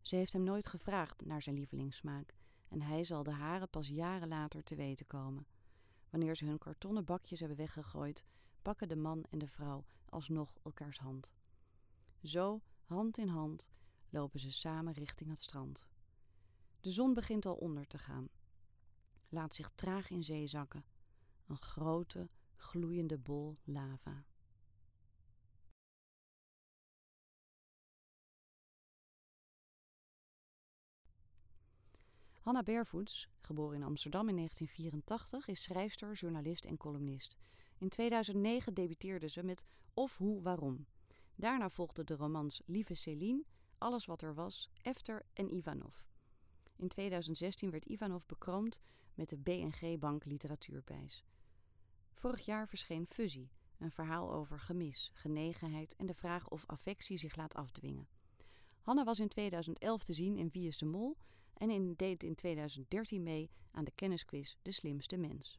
Ze 0.00 0.16
heeft 0.16 0.32
hem 0.32 0.42
nooit 0.42 0.66
gevraagd 0.66 1.24
naar 1.24 1.42
zijn 1.42 1.56
lievelingssmaak 1.56 2.34
en 2.68 2.82
hij 2.82 3.04
zal 3.04 3.22
de 3.22 3.32
haren 3.32 3.70
pas 3.70 3.88
jaren 3.88 4.28
later 4.28 4.62
te 4.62 4.74
weten 4.74 5.06
komen. 5.06 5.46
Wanneer 6.10 6.36
ze 6.36 6.44
hun 6.44 6.58
kartonnen 6.58 7.04
bakjes 7.04 7.38
hebben 7.40 7.58
weggegooid, 7.58 8.24
pakken 8.62 8.88
de 8.88 8.96
man 8.96 9.24
en 9.30 9.38
de 9.38 9.48
vrouw 9.48 9.84
alsnog 10.08 10.54
elkaars 10.62 10.98
hand. 10.98 11.30
Zo, 12.22 12.62
hand 12.84 13.18
in 13.18 13.28
hand, 13.28 13.68
lopen 14.14 14.40
ze 14.40 14.52
samen 14.52 14.92
richting 14.92 15.30
het 15.30 15.38
strand. 15.38 15.84
De 16.80 16.90
zon 16.90 17.14
begint 17.14 17.46
al 17.46 17.54
onder 17.54 17.86
te 17.86 17.98
gaan. 17.98 18.28
Laat 19.28 19.54
zich 19.54 19.70
traag 19.74 20.10
in 20.10 20.24
zee 20.24 20.46
zakken. 20.46 20.84
Een 21.46 21.56
grote, 21.56 22.28
gloeiende 22.56 23.18
bol 23.18 23.56
lava. 23.64 24.24
Hanna 32.40 32.62
Bervoets, 32.62 33.28
geboren 33.40 33.76
in 33.76 33.82
Amsterdam 33.82 34.28
in 34.28 34.36
1984, 34.36 35.48
is 35.48 35.62
schrijfster, 35.62 36.12
journalist 36.12 36.64
en 36.64 36.76
columnist. 36.76 37.36
In 37.78 37.88
2009 37.88 38.74
debuteerde 38.74 39.28
ze 39.28 39.42
met 39.42 39.64
Of 39.94 40.16
Hoe 40.16 40.42
Waarom. 40.42 40.86
Daarna 41.34 41.70
volgden 41.70 42.06
de 42.06 42.16
romans 42.16 42.62
Lieve 42.66 42.94
Céline, 42.94 43.44
alles 43.84 44.06
wat 44.06 44.22
er 44.22 44.34
was, 44.34 44.70
Efter 44.82 45.26
en 45.32 45.54
Ivanov. 45.54 45.96
In 46.76 46.88
2016 46.88 47.70
werd 47.70 47.84
Ivanov 47.84 48.26
bekroond 48.26 48.80
met 49.14 49.28
de 49.28 49.36
BNG 49.36 49.98
Bank 49.98 50.24
Literatuurprijs. 50.24 51.24
Vorig 52.12 52.44
jaar 52.44 52.68
verscheen 52.68 53.06
Fuzzy, 53.08 53.48
een 53.78 53.90
verhaal 53.90 54.32
over 54.32 54.60
gemis, 54.60 55.10
genegenheid 55.14 55.96
en 55.96 56.06
de 56.06 56.14
vraag 56.14 56.48
of 56.48 56.66
affectie 56.66 57.18
zich 57.18 57.36
laat 57.36 57.54
afdwingen. 57.54 58.08
Hanna 58.80 59.04
was 59.04 59.20
in 59.20 59.28
2011 59.28 60.04
te 60.04 60.12
zien 60.12 60.36
in 60.36 60.50
Wie 60.52 60.68
is 60.68 60.78
de 60.78 60.84
Mol 60.84 61.16
en 61.54 61.94
deed 61.96 62.22
in 62.22 62.34
2013 62.34 63.22
mee 63.22 63.50
aan 63.70 63.84
de 63.84 63.92
kennisquiz 63.94 64.54
De 64.62 64.70
Slimste 64.70 65.16
Mens. 65.16 65.58